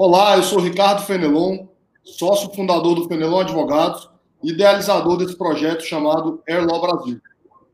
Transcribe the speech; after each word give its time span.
Olá, 0.00 0.36
eu 0.36 0.44
sou 0.44 0.60
Ricardo 0.60 1.04
Fenelon, 1.04 1.66
sócio 2.04 2.54
fundador 2.54 2.94
do 2.94 3.08
Fenelon 3.08 3.40
Advogados, 3.40 4.08
idealizador 4.44 5.16
desse 5.16 5.36
projeto 5.36 5.82
chamado 5.82 6.40
Airlaw 6.48 6.80
Brasil, 6.80 7.20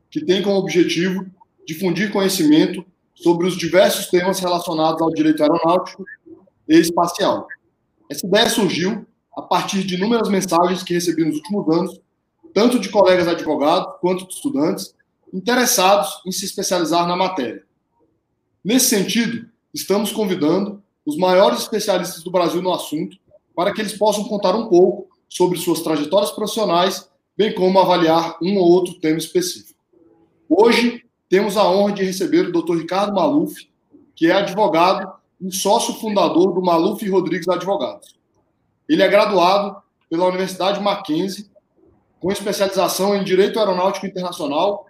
que 0.09 0.25
tem 0.25 0.41
como 0.41 0.55
objetivo 0.55 1.23
difundir 1.67 2.11
conhecimento 2.11 2.83
sobre 3.13 3.45
os 3.45 3.55
diversos 3.55 4.07
temas 4.07 4.39
relacionados 4.39 5.03
ao 5.03 5.11
direito 5.11 5.43
aeronáutico 5.43 6.03
e 6.67 6.79
espacial. 6.79 7.45
Essa 8.09 8.25
ideia 8.25 8.49
surgiu 8.49 9.05
a 9.37 9.43
partir 9.43 9.83
de 9.83 9.93
inúmeras 9.93 10.27
mensagens 10.27 10.81
que 10.81 10.95
recebi 10.95 11.23
nos 11.23 11.35
últimos 11.35 11.77
anos, 11.77 12.01
tanto 12.55 12.79
de 12.79 12.89
colegas 12.89 13.27
advogados 13.27 13.99
quanto 14.01 14.27
de 14.27 14.33
estudantes 14.33 14.95
interessados 15.31 16.21
em 16.25 16.31
se 16.31 16.45
especializar 16.45 17.07
na 17.07 17.15
matéria. 17.15 17.63
Nesse 18.63 18.87
sentido, 18.87 19.47
estamos 19.71 20.11
convidando 20.11 20.83
os 21.05 21.17
maiores 21.17 21.59
especialistas 21.59 22.23
do 22.23 22.31
Brasil 22.31 22.61
no 22.61 22.73
assunto 22.73 23.17
para 23.55 23.71
que 23.71 23.81
eles 23.81 23.97
possam 23.97 24.23
contar 24.25 24.55
um 24.55 24.67
pouco 24.67 25.07
sobre 25.29 25.57
suas 25.57 25.81
trajetórias 25.81 26.31
profissionais, 26.31 27.09
bem 27.37 27.53
como 27.53 27.79
avaliar 27.79 28.37
um 28.41 28.57
ou 28.57 28.69
outro 28.69 28.95
tema 28.95 29.17
específico. 29.17 29.79
Hoje, 30.49 31.03
temos 31.29 31.57
a 31.57 31.69
honra 31.69 31.93
de 31.93 32.03
receber 32.03 32.47
o 32.47 32.51
Dr. 32.51 32.77
Ricardo 32.77 33.13
Maluf, 33.13 33.67
que 34.15 34.27
é 34.29 34.33
advogado 34.33 35.11
e 35.41 35.51
sócio 35.53 35.93
fundador 35.95 36.53
do 36.53 36.61
Maluf 36.61 37.07
Rodrigues 37.09 37.47
Advogados. 37.47 38.15
Ele 38.87 39.01
é 39.01 39.07
graduado 39.07 39.75
pela 40.09 40.27
Universidade 40.27 40.79
Mackenzie, 40.79 41.49
com 42.19 42.31
especialização 42.31 43.15
em 43.15 43.23
Direito 43.23 43.59
Aeronáutico 43.59 44.05
Internacional 44.05 44.85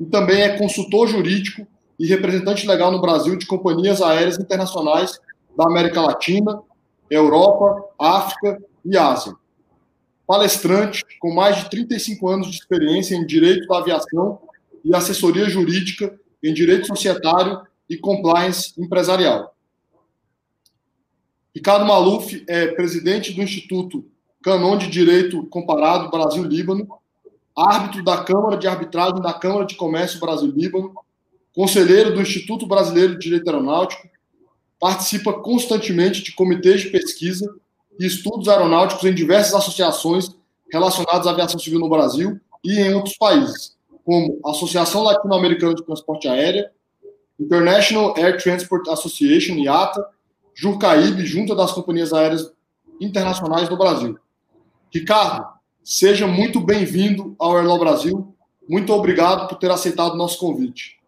e 0.00 0.06
também 0.06 0.42
é 0.42 0.56
consultor 0.56 1.08
jurídico 1.08 1.66
e 1.98 2.06
representante 2.06 2.66
legal 2.66 2.90
no 2.90 3.00
Brasil 3.00 3.36
de 3.36 3.46
companhias 3.46 4.00
aéreas 4.00 4.38
internacionais 4.38 5.20
da 5.56 5.64
América 5.64 6.00
Latina, 6.00 6.62
Europa, 7.10 7.84
África 7.98 8.62
e 8.84 8.96
Ásia. 8.96 9.34
Palestrante 10.26 11.04
com 11.20 11.34
mais 11.34 11.56
de 11.56 11.70
35 11.70 12.28
anos 12.28 12.50
de 12.50 12.56
experiência 12.56 13.14
em 13.14 13.26
Direito 13.26 13.66
da 13.66 13.78
Aviação 13.78 14.40
e 14.84 14.94
assessoria 14.94 15.48
jurídica 15.48 16.18
em 16.42 16.52
Direito 16.52 16.86
Societário 16.86 17.60
e 17.88 17.96
Compliance 17.96 18.72
Empresarial. 18.80 19.54
Ricardo 21.54 21.84
Maluf 21.84 22.44
é 22.48 22.68
presidente 22.68 23.32
do 23.32 23.42
Instituto 23.42 24.04
Canon 24.42 24.78
de 24.78 24.88
Direito 24.88 25.44
Comparado 25.46 26.10
Brasil-Líbano, 26.10 26.88
árbitro 27.56 28.02
da 28.02 28.24
Câmara 28.24 28.56
de 28.56 28.66
Arbitragem 28.66 29.20
da 29.20 29.34
Câmara 29.34 29.66
de 29.66 29.76
Comércio 29.76 30.18
Brasil-Líbano, 30.18 30.94
conselheiro 31.54 32.14
do 32.14 32.22
Instituto 32.22 32.66
Brasileiro 32.66 33.12
de 33.12 33.20
Direito 33.20 33.48
Aeronáutico, 33.48 34.08
participa 34.82 35.32
constantemente 35.32 36.24
de 36.24 36.32
comitês 36.32 36.80
de 36.80 36.90
pesquisa 36.90 37.54
e 38.00 38.04
estudos 38.04 38.48
aeronáuticos 38.48 39.04
em 39.04 39.14
diversas 39.14 39.54
associações 39.54 40.34
relacionadas 40.72 41.24
à 41.24 41.30
aviação 41.30 41.56
civil 41.56 41.78
no 41.78 41.88
Brasil 41.88 42.40
e 42.64 42.80
em 42.80 42.92
outros 42.92 43.16
países, 43.16 43.76
como 44.04 44.40
Associação 44.44 45.04
Latino-Americana 45.04 45.76
de 45.76 45.84
Transporte 45.84 46.26
Aéreo, 46.26 46.64
International 47.38 48.12
Air 48.16 48.42
Transport 48.42 48.88
Association, 48.88 49.54
IATA, 49.54 50.04
Jurcaíbe, 50.52 51.24
Junta 51.26 51.54
das 51.54 51.70
Companhias 51.70 52.12
Aéreas 52.12 52.52
Internacionais 53.00 53.68
do 53.68 53.78
Brasil. 53.78 54.18
Ricardo, 54.92 55.46
seja 55.84 56.26
muito 56.26 56.60
bem-vindo 56.60 57.36
ao 57.38 57.56
Airlaw 57.56 57.78
Brasil. 57.78 58.34
Muito 58.68 58.92
obrigado 58.92 59.46
por 59.46 59.58
ter 59.58 59.70
aceitado 59.70 60.14
o 60.14 60.18
nosso 60.18 60.40
convite. 60.40 60.98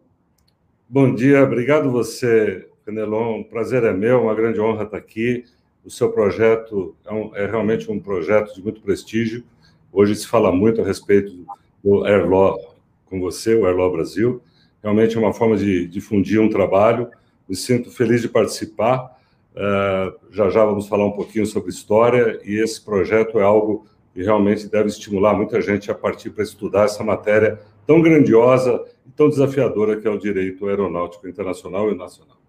Bom 0.89 1.13
dia, 1.13 1.43
obrigado 1.43 1.91
você, 1.91 2.69
Penelon. 2.85 3.41
O 3.41 3.45
prazer 3.45 3.85
é 3.85 3.93
meu, 3.93 4.23
uma 4.23 4.35
grande 4.35 4.61
honra 4.61 4.85
estar 4.85 4.97
aqui. 4.97 5.45
O 5.85 5.91
seu 5.91 6.11
projeto 6.11 6.95
é, 7.05 7.13
um, 7.13 7.35
é 7.35 7.47
realmente 7.47 7.91
um 7.91 7.99
projeto 7.99 8.55
de 8.55 8.63
muito 8.63 8.81
prestígio. 8.81 9.45
Hoje 9.93 10.15
se 10.17 10.27
fala 10.27 10.51
muito 10.53 10.81
a 10.81 10.85
respeito 10.85 11.45
do 11.83 12.05
Airlaw 12.05 12.75
com 13.07 13.21
você, 13.21 13.55
o 13.55 13.67
Airlaw 13.67 13.93
Brasil. 13.93 14.43
Realmente 14.83 15.17
é 15.17 15.21
uma 15.21 15.33
forma 15.33 15.57
de 15.57 15.87
difundir 15.87 16.41
um 16.41 16.49
trabalho. 16.49 17.09
Me 17.49 17.55
sinto 17.55 17.91
feliz 17.91 18.23
de 18.23 18.29
participar 18.29 19.15
Uh, 19.55 20.13
já 20.33 20.51
já 20.51 20.65
vamos 20.65 20.89
falar 20.89 21.07
um 21.07 21.13
pouquinho 21.13 21.47
sobre 21.47 21.71
história 21.71 22.41
e 22.45 22.61
esse 22.61 22.85
projeto 22.85 23.39
é 23.39 23.43
algo 23.45 23.87
que 24.13 24.21
realmente 24.21 24.69
deve 24.69 24.89
estimular 24.89 25.33
muita 25.33 25.61
gente 25.61 25.93
a 25.93 25.95
partir 25.95 26.31
para 26.31 26.43
estudar 26.43 26.87
essa 26.87 27.05
matéria 27.05 27.61
tão 27.87 28.03
grandiosa 28.03 28.85
e 29.07 29.11
tão 29.13 29.29
desafiadora 29.29 30.01
que 30.01 30.09
é 30.09 30.11
o 30.11 30.19
direito 30.19 30.67
aeronáutico 30.67 31.29
internacional 31.29 31.89
e 31.93 31.95
nacional. 31.95 32.44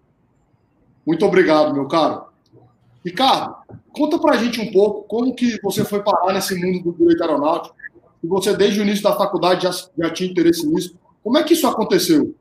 Muito 1.06 1.24
obrigado, 1.24 1.72
meu 1.72 1.86
caro. 1.86 2.24
Ricardo, 3.04 3.54
conta 3.92 4.18
para 4.18 4.34
a 4.34 4.36
gente 4.36 4.60
um 4.60 4.72
pouco 4.72 5.04
como 5.04 5.34
que 5.34 5.60
você 5.62 5.84
foi 5.84 6.02
parar 6.02 6.32
nesse 6.32 6.54
mundo 6.56 6.90
do 6.90 6.98
direito 6.98 7.22
aeronáutico. 7.22 7.76
E 8.22 8.26
você, 8.26 8.56
desde 8.56 8.80
o 8.80 8.82
início 8.82 9.04
da 9.04 9.14
faculdade, 9.14 9.62
já, 9.62 9.70
já 9.70 10.10
tinha 10.10 10.30
interesse 10.30 10.66
nisso. 10.66 10.98
Como 11.22 11.38
é 11.38 11.44
que 11.44 11.52
isso 11.52 11.66
aconteceu? 11.66 12.34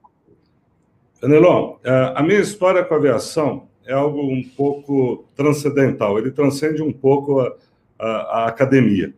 Fenelon, 1.19 1.75
eh, 1.83 2.13
a 2.15 2.23
minha 2.23 2.39
história 2.39 2.83
com 2.83 2.93
a 2.93 2.97
aviação 2.97 3.67
é 3.85 3.93
algo 3.93 4.19
um 4.19 4.43
pouco 4.43 5.25
transcendental, 5.35 6.17
ele 6.17 6.31
transcende 6.31 6.81
um 6.81 6.91
pouco 6.91 7.39
a, 7.39 7.55
a, 7.99 8.07
a 8.07 8.47
academia. 8.47 9.13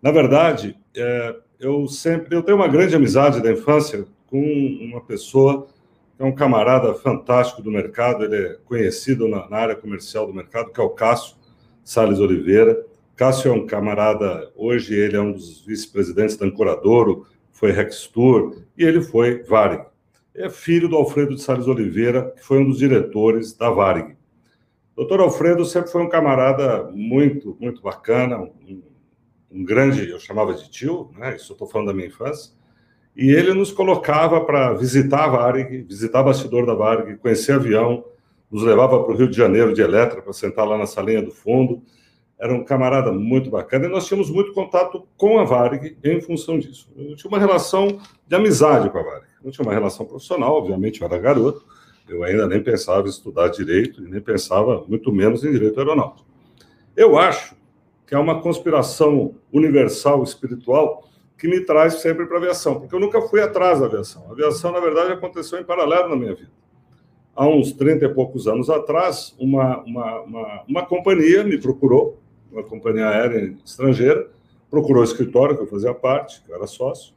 Na 0.00 0.10
verdade, 0.10 0.76
é, 0.96 1.36
eu 1.58 1.86
sempre 1.86 2.36
eu 2.36 2.42
tenho 2.42 2.58
uma 2.58 2.68
grande 2.68 2.94
amizade 2.94 3.40
da 3.40 3.52
infância 3.52 4.04
com 4.28 4.40
uma 4.80 5.00
pessoa 5.00 5.66
é 6.18 6.24
um 6.24 6.34
camarada 6.34 6.94
fantástico 6.94 7.62
do 7.62 7.70
mercado, 7.70 8.24
ele 8.24 8.36
é 8.36 8.58
conhecido 8.64 9.28
na, 9.28 9.48
na 9.48 9.56
área 9.56 9.76
comercial 9.76 10.26
do 10.26 10.34
mercado, 10.34 10.72
que 10.72 10.80
é 10.80 10.84
o 10.84 10.90
Cássio 10.90 11.36
Sales 11.84 12.18
Oliveira. 12.18 12.84
Cássio 13.16 13.50
é 13.50 13.54
um 13.54 13.66
camarada, 13.66 14.50
hoje 14.56 14.94
ele 14.94 15.16
é 15.16 15.20
um 15.20 15.32
dos 15.32 15.64
vice-presidentes 15.64 16.36
da 16.36 16.46
Ancoradouro, 16.46 17.26
foi 17.50 17.72
Rextur 17.72 18.56
e 18.76 18.84
ele 18.84 19.02
foi 19.02 19.42
Varig 19.42 19.92
é 20.34 20.48
filho 20.48 20.88
do 20.88 20.96
Alfredo 20.96 21.34
de 21.34 21.42
Salles 21.42 21.66
Oliveira, 21.66 22.32
que 22.36 22.42
foi 22.42 22.58
um 22.58 22.68
dos 22.68 22.78
diretores 22.78 23.52
da 23.52 23.70
Varig. 23.70 24.16
Doutor 24.96 25.20
Alfredo 25.20 25.64
sempre 25.64 25.90
foi 25.90 26.02
um 26.02 26.08
camarada 26.08 26.90
muito, 26.92 27.56
muito 27.60 27.82
bacana, 27.82 28.38
um, 28.38 28.82
um 29.50 29.64
grande, 29.64 30.08
eu 30.08 30.18
chamava 30.18 30.54
de 30.54 30.70
tio, 30.70 31.10
né? 31.16 31.36
isso 31.36 31.52
estou 31.52 31.68
falando 31.68 31.88
da 31.88 31.94
minha 31.94 32.06
infância, 32.06 32.52
e 33.16 33.30
ele 33.30 33.52
nos 33.54 33.70
colocava 33.70 34.40
para 34.40 34.72
visitar 34.72 35.24
a 35.24 35.28
Varig, 35.28 35.82
visitar 35.82 36.22
bastidor 36.22 36.66
da 36.66 36.74
Varig, 36.74 37.16
conhecer 37.18 37.52
avião, 37.52 38.04
nos 38.50 38.62
levava 38.62 39.02
para 39.02 39.12
o 39.12 39.16
Rio 39.16 39.28
de 39.28 39.36
Janeiro 39.36 39.72
de 39.72 39.82
Eletra 39.82 40.22
para 40.22 40.32
sentar 40.32 40.66
lá 40.66 40.76
na 40.76 40.86
salinha 40.86 41.22
do 41.22 41.30
fundo. 41.30 41.82
Era 42.38 42.52
um 42.52 42.64
camarada 42.64 43.12
muito 43.12 43.50
bacana 43.50 43.86
e 43.86 43.88
nós 43.88 44.06
tínhamos 44.06 44.30
muito 44.30 44.52
contato 44.52 45.06
com 45.16 45.38
a 45.38 45.44
Varig 45.44 45.96
em 46.02 46.20
função 46.20 46.58
disso. 46.58 46.90
Eu 46.96 47.16
tinha 47.16 47.28
uma 47.28 47.38
relação 47.38 48.00
de 48.26 48.34
amizade 48.34 48.90
com 48.90 48.98
a 48.98 49.02
Varig 49.02 49.32
não 49.42 49.50
tinha 49.50 49.66
uma 49.66 49.74
relação 49.74 50.06
profissional, 50.06 50.56
obviamente, 50.56 51.00
eu 51.00 51.06
era 51.06 51.18
garoto, 51.18 51.64
eu 52.08 52.22
ainda 52.22 52.46
nem 52.46 52.62
pensava 52.62 53.06
em 53.06 53.10
estudar 53.10 53.48
direito 53.48 54.02
e 54.04 54.08
nem 54.08 54.20
pensava, 54.20 54.84
muito 54.86 55.12
menos, 55.12 55.44
em 55.44 55.50
direito 55.50 55.78
aeronáutico. 55.78 56.28
Eu 56.96 57.18
acho 57.18 57.56
que 58.06 58.14
é 58.14 58.18
uma 58.18 58.40
conspiração 58.40 59.34
universal 59.52 60.22
espiritual 60.22 61.08
que 61.42 61.48
me 61.48 61.58
traz 61.58 61.94
sempre 61.94 62.24
para 62.24 62.36
a 62.36 62.38
aviação, 62.38 62.78
porque 62.78 62.94
eu 62.94 63.00
nunca 63.00 63.20
fui 63.22 63.40
atrás 63.40 63.80
da 63.80 63.86
aviação. 63.86 64.24
A 64.28 64.30
aviação, 64.30 64.70
na 64.70 64.78
verdade, 64.78 65.10
aconteceu 65.10 65.58
em 65.58 65.64
paralelo 65.64 66.08
na 66.08 66.14
minha 66.14 66.36
vida. 66.36 66.52
Há 67.34 67.48
uns 67.48 67.72
30 67.72 68.04
e 68.04 68.08
poucos 68.10 68.46
anos 68.46 68.70
atrás, 68.70 69.34
uma, 69.40 69.82
uma, 69.82 70.20
uma, 70.20 70.62
uma 70.68 70.86
companhia 70.86 71.42
me 71.42 71.58
procurou, 71.58 72.16
uma 72.52 72.62
companhia 72.62 73.08
aérea 73.08 73.56
estrangeira, 73.64 74.30
procurou 74.70 75.02
o 75.02 75.04
escritório 75.04 75.56
que 75.56 75.64
eu 75.64 75.66
fazia 75.66 75.92
parte, 75.92 76.40
que 76.42 76.52
eu 76.52 76.54
era 76.54 76.68
sócio, 76.68 77.12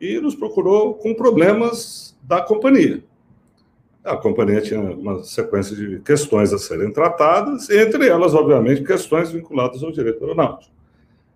e 0.00 0.20
nos 0.20 0.36
procurou 0.36 0.94
com 0.94 1.12
problemas 1.12 2.16
da 2.22 2.40
companhia. 2.40 3.02
A 4.04 4.16
companhia 4.16 4.60
tinha 4.60 4.80
uma 4.80 5.24
sequência 5.24 5.74
de 5.74 5.98
questões 5.98 6.52
a 6.52 6.58
serem 6.58 6.92
tratadas, 6.92 7.68
entre 7.70 8.06
elas, 8.06 8.34
obviamente, 8.34 8.84
questões 8.84 9.32
vinculadas 9.32 9.82
ao 9.82 9.90
direito 9.90 10.22
aeronáutico. 10.22 10.72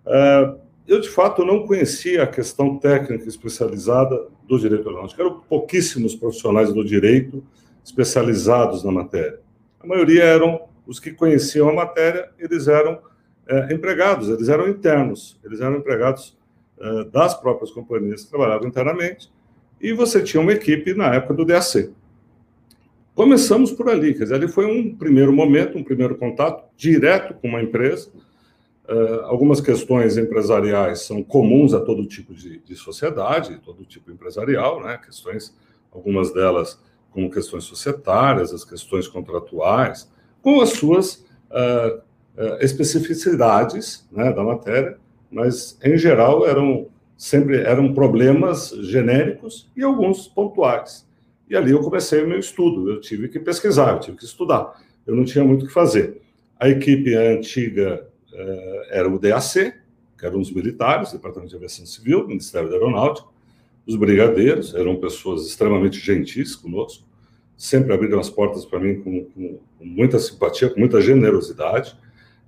É, 0.07 0.55
eu, 0.93 1.01
de 1.01 1.09
fato, 1.09 1.45
não 1.45 1.67
conhecia 1.67 2.23
a 2.23 2.27
questão 2.27 2.79
técnica 2.79 3.29
especializada 3.29 4.29
do 4.47 4.59
direito 4.59 4.89
aeronáutico. 4.89 5.21
Eram 5.21 5.41
pouquíssimos 5.41 6.15
profissionais 6.15 6.73
do 6.73 6.85
direito 6.85 7.43
especializados 7.85 8.85
na 8.85 8.93
matéria. 8.93 9.41
A 9.81 9.87
maioria 9.87 10.25
eram 10.25 10.63
os 10.87 11.01
que 11.01 11.13
conheciam 11.13 11.69
a 11.69 11.73
matéria, 11.73 12.31
eles 12.39 12.69
eram 12.69 12.99
é, 13.47 13.73
empregados, 13.75 14.29
eles 14.29 14.49
eram 14.49 14.69
internos, 14.69 15.39
eles 15.45 15.61
eram 15.61 15.77
empregados 15.77 16.37
eh, 16.83 17.05
das 17.13 17.33
próprias 17.33 17.71
companhias 17.71 18.25
que 18.25 18.31
trabalhavam 18.31 18.67
internamente, 18.67 19.31
e 19.81 19.93
você 19.93 20.21
tinha 20.21 20.41
uma 20.41 20.53
equipe 20.53 20.93
na 20.95 21.15
época 21.15 21.35
do 21.35 21.45
DAC. 21.45 21.93
Começamos 23.15 23.71
por 23.71 23.89
ali, 23.89 24.15
quer 24.15 24.25
dizer, 24.25 24.35
ali 24.35 24.49
foi 24.49 24.67
um 24.67 24.93
primeiro 24.93 25.33
momento, 25.33 25.79
um 25.79 25.85
primeiro 25.85 26.17
contato 26.17 26.65
direto 26.77 27.35
com 27.35 27.47
uma 27.47 27.63
empresa. 27.63 28.11
Uh, 28.93 29.25
algumas 29.25 29.59
questões 29.59 30.19
empresariais 30.19 31.01
são 31.01 31.23
comuns 31.23 31.73
a 31.73 31.81
todo 31.81 32.05
tipo 32.05 32.35
de, 32.35 32.59
de 32.59 32.77
sociedade, 32.77 33.59
todo 33.65 33.87
tipo 33.87 34.11
empresarial, 34.11 34.83
né? 34.83 34.99
Questões, 34.99 35.57
algumas 35.91 36.31
delas 36.35 36.79
como 37.11 37.31
questões 37.31 37.65
societárias, 37.65 38.53
as 38.53 38.65
questões 38.65 39.09
contratuais, 39.09 40.11
com 40.43 40.61
as 40.61 40.71
suas 40.71 41.25
uh, 41.51 42.01
uh, 42.37 42.57
especificidades 42.61 44.07
né, 44.13 44.31
da 44.31 44.43
matéria, 44.43 44.99
mas 45.31 45.79
em 45.83 45.97
geral 45.97 46.47
eram 46.47 46.89
sempre 47.17 47.63
eram 47.63 47.95
problemas 47.95 48.75
genéricos 48.81 49.71
e 49.75 49.83
alguns 49.83 50.29
pontuais. 50.29 51.09
E 51.49 51.57
ali 51.57 51.71
eu 51.71 51.81
comecei 51.81 52.23
o 52.23 52.29
meu 52.29 52.39
estudo. 52.39 52.91
Eu 52.91 53.01
tive 53.01 53.29
que 53.29 53.39
pesquisar, 53.39 53.93
eu 53.93 54.01
tive 54.01 54.19
que 54.19 54.25
estudar. 54.25 54.79
Eu 55.07 55.17
não 55.17 55.25
tinha 55.25 55.45
muito 55.45 55.65
o 55.65 55.69
que 55.69 55.73
fazer. 55.73 56.21
A 56.61 56.69
equipe 56.69 57.15
antiga 57.15 58.07
uh, 58.07 58.12
era 58.91 59.09
o 59.09 59.19
DAC, 59.19 59.75
que 60.19 60.27
eram 60.27 60.41
os 60.41 60.53
militares, 60.53 61.13
Departamento 61.13 61.51
de 61.51 61.57
Aviação 61.57 61.85
Civil, 61.85 62.27
Ministério 62.27 62.69
da 62.69 62.77
Aeronáutica, 62.77 63.29
os 63.87 63.97
brigadeiros, 63.97 64.75
eram 64.75 64.97
pessoas 64.97 65.47
extremamente 65.47 65.99
gentis 65.99 66.55
conosco, 66.55 67.05
sempre 67.57 67.93
abriram 67.93 68.19
as 68.19 68.31
portas 68.31 68.65
para 68.65 68.79
mim 68.79 69.01
com, 69.01 69.25
com, 69.25 69.59
com, 69.79 69.85
muita 69.85 70.19
simpatia, 70.19 70.71
com 70.71 70.79
muita 70.79 71.01
generosidade. 71.01 71.97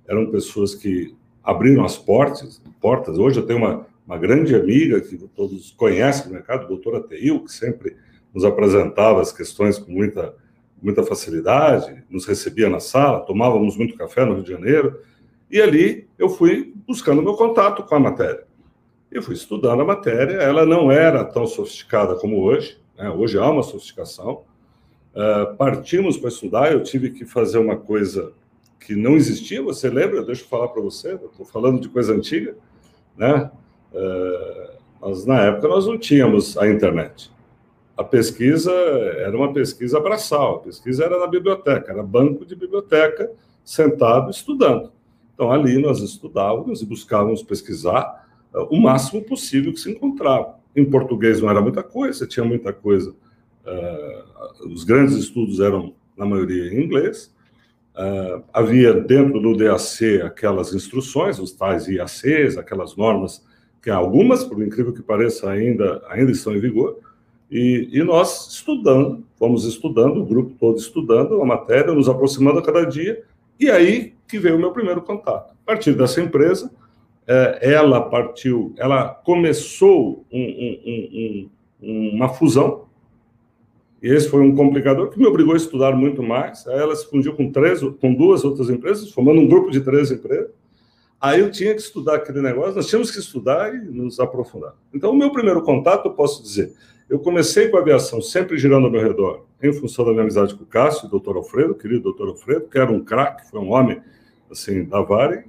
Eram 0.07 0.29
pessoas 0.31 0.73
que 0.75 1.15
abriram 1.43 1.83
as 1.83 1.97
portas. 1.97 2.61
portas. 2.81 3.17
Hoje 3.17 3.39
eu 3.39 3.45
tenho 3.45 3.59
uma, 3.59 3.85
uma 4.05 4.17
grande 4.17 4.55
amiga 4.55 4.99
que 5.01 5.17
todos 5.35 5.71
conhecem 5.71 6.27
no 6.27 6.33
mercado, 6.33 6.65
a 6.65 6.67
doutora 6.67 7.01
Teil, 7.01 7.43
que 7.43 7.51
sempre 7.51 7.95
nos 8.33 8.43
apresentava 8.43 9.21
as 9.21 9.31
questões 9.31 9.77
com 9.77 9.91
muita, 9.91 10.35
muita 10.81 11.03
facilidade, 11.03 12.03
nos 12.09 12.25
recebia 12.25 12.69
na 12.69 12.79
sala, 12.79 13.21
tomávamos 13.21 13.77
muito 13.77 13.95
café 13.95 14.25
no 14.25 14.35
Rio 14.35 14.43
de 14.43 14.51
Janeiro. 14.51 14.99
E 15.55 15.61
ali 15.61 16.05
eu 16.19 16.27
fui 16.27 16.73
buscando 16.85 17.21
meu 17.21 17.33
contato 17.33 17.81
com 17.81 17.95
a 17.95 17.99
matéria. 17.99 18.43
Eu 19.09 19.23
fui 19.23 19.35
estudando 19.35 19.83
a 19.83 19.85
matéria, 19.85 20.33
ela 20.33 20.65
não 20.65 20.91
era 20.91 21.23
tão 21.23 21.47
sofisticada 21.47 22.15
como 22.15 22.41
hoje, 22.41 22.77
né? 22.97 23.09
hoje 23.09 23.39
há 23.39 23.49
uma 23.49 23.63
sofisticação. 23.63 24.41
Uh, 25.13 25.55
partimos 25.55 26.17
para 26.17 26.27
estudar, 26.27 26.73
eu 26.73 26.83
tive 26.83 27.11
que 27.11 27.23
fazer 27.23 27.57
uma 27.57 27.77
coisa 27.77 28.33
que 28.81 28.97
não 28.97 29.15
existia, 29.15 29.63
você 29.63 29.89
lembra? 29.89 30.25
Deixa 30.25 30.43
eu 30.43 30.47
falar 30.49 30.67
para 30.67 30.81
você, 30.81 31.13
estou 31.13 31.45
falando 31.45 31.79
de 31.79 31.87
coisa 31.87 32.13
antiga, 32.13 32.53
né? 33.15 33.49
Uh, 33.93 34.77
mas 34.99 35.25
na 35.25 35.39
época 35.39 35.69
nós 35.69 35.87
não 35.87 35.97
tínhamos 35.97 36.57
a 36.57 36.67
internet. 36.67 37.31
A 37.95 38.03
pesquisa 38.03 38.73
era 38.73 39.37
uma 39.37 39.53
pesquisa 39.53 40.01
braçal, 40.01 40.55
a 40.55 40.59
pesquisa 40.59 41.05
era 41.05 41.17
na 41.17 41.27
biblioteca, 41.27 41.93
era 41.93 42.03
banco 42.03 42.45
de 42.45 42.57
biblioteca, 42.57 43.31
sentado 43.63 44.29
estudando. 44.29 44.93
Então 45.35 45.51
ali 45.51 45.77
nós 45.77 46.01
estudávamos 46.01 46.81
e 46.81 46.85
buscávamos 46.85 47.43
pesquisar 47.43 48.25
o 48.69 48.79
máximo 48.79 49.21
possível 49.21 49.73
que 49.73 49.79
se 49.79 49.91
encontrava. 49.91 50.55
Em 50.75 50.85
português 50.85 51.41
não 51.41 51.49
era 51.49 51.61
muita 51.61 51.83
coisa, 51.83 52.25
tinha 52.25 52.45
muita 52.45 52.71
coisa. 52.71 53.11
Uh, 53.65 54.67
os 54.67 54.83
grandes 54.83 55.15
estudos 55.15 55.59
eram, 55.59 55.93
na 56.17 56.25
maioria, 56.25 56.73
em 56.73 56.83
inglês. 56.83 57.33
Uh, 57.95 58.43
havia 58.53 58.93
dentro 58.93 59.39
do 59.39 59.55
DAC 59.55 60.21
aquelas 60.23 60.73
instruções, 60.73 61.39
os 61.39 61.51
tais 61.51 61.87
IACs, 61.87 62.57
aquelas 62.57 62.95
normas, 62.95 63.45
que 63.81 63.89
algumas, 63.89 64.43
por 64.43 64.61
incrível 64.61 64.93
que 64.93 65.01
pareça, 65.01 65.49
ainda, 65.49 66.01
ainda 66.09 66.31
estão 66.31 66.55
em 66.55 66.59
vigor. 66.59 66.99
E, 67.49 67.89
e 67.91 68.03
nós 68.03 68.47
estudando, 68.49 69.23
fomos 69.37 69.65
estudando, 69.65 70.21
o 70.21 70.25
grupo 70.25 70.55
todo 70.59 70.77
estudando 70.77 71.41
a 71.41 71.45
matéria, 71.45 71.93
nos 71.93 72.09
aproximando 72.09 72.59
a 72.59 72.63
cada 72.63 72.83
dia, 72.85 73.23
e 73.59 73.69
aí 73.69 74.13
que 74.27 74.39
veio 74.39 74.55
o 74.55 74.59
meu 74.59 74.71
primeiro 74.71 75.01
contato. 75.01 75.51
A 75.51 75.65
partir 75.65 75.93
dessa 75.93 76.21
empresa, 76.21 76.71
é, 77.27 77.73
ela 77.73 78.01
partiu, 78.01 78.73
ela 78.77 79.09
começou 79.09 80.25
um, 80.31 80.41
um, 80.41 81.49
um, 81.81 82.09
uma 82.15 82.29
fusão, 82.29 82.85
e 84.01 84.07
esse 84.07 84.29
foi 84.29 84.41
um 84.41 84.55
complicador 84.55 85.09
que 85.09 85.17
me 85.17 85.25
obrigou 85.25 85.53
a 85.53 85.57
estudar 85.57 85.95
muito 85.95 86.21
mais. 86.21 86.67
Aí 86.67 86.77
ela 86.77 86.95
se 86.95 87.09
fundiu 87.09 87.33
com, 87.33 87.51
três, 87.51 87.81
com 87.81 88.13
duas 88.13 88.43
outras 88.43 88.69
empresas, 88.69 89.09
formando 89.11 89.41
um 89.41 89.47
grupo 89.47 89.71
de 89.71 89.81
três 89.81 90.11
empresas. 90.11 90.51
Aí 91.19 91.39
eu 91.39 91.49
tinha 91.49 91.73
que 91.73 91.81
estudar 91.81 92.15
aquele 92.15 92.41
negócio, 92.41 92.75
nós 92.75 92.87
tínhamos 92.87 93.09
que 93.09 93.19
estudar 93.19 93.73
e 93.73 93.79
nos 93.79 94.19
aprofundar. 94.19 94.75
Então, 94.93 95.11
o 95.11 95.15
meu 95.15 95.31
primeiro 95.31 95.63
contato, 95.63 96.05
eu 96.05 96.13
posso 96.13 96.43
dizer, 96.43 96.73
eu 97.09 97.17
comecei 97.19 97.69
com 97.69 97.77
a 97.77 97.79
aviação 97.79 98.21
sempre 98.21 98.57
girando 98.57 98.85
ao 98.85 98.91
meu 98.91 99.01
redor, 99.01 99.44
em 99.61 99.73
função 99.73 100.05
da 100.05 100.11
minha 100.11 100.23
amizade 100.23 100.55
com 100.55 100.63
o 100.63 100.67
Cássio, 100.67 101.07
o 101.07 101.09
doutor 101.09 101.37
Alfredo, 101.37 101.75
querido 101.75 102.03
doutor 102.03 102.29
Alfredo, 102.29 102.67
que 102.67 102.77
era 102.77 102.91
um 102.91 103.03
craque, 103.03 103.49
foi 103.49 103.59
um 103.59 103.71
homem 103.71 104.01
assim, 104.51 104.83
da 104.83 105.01
Vare, 105.01 105.45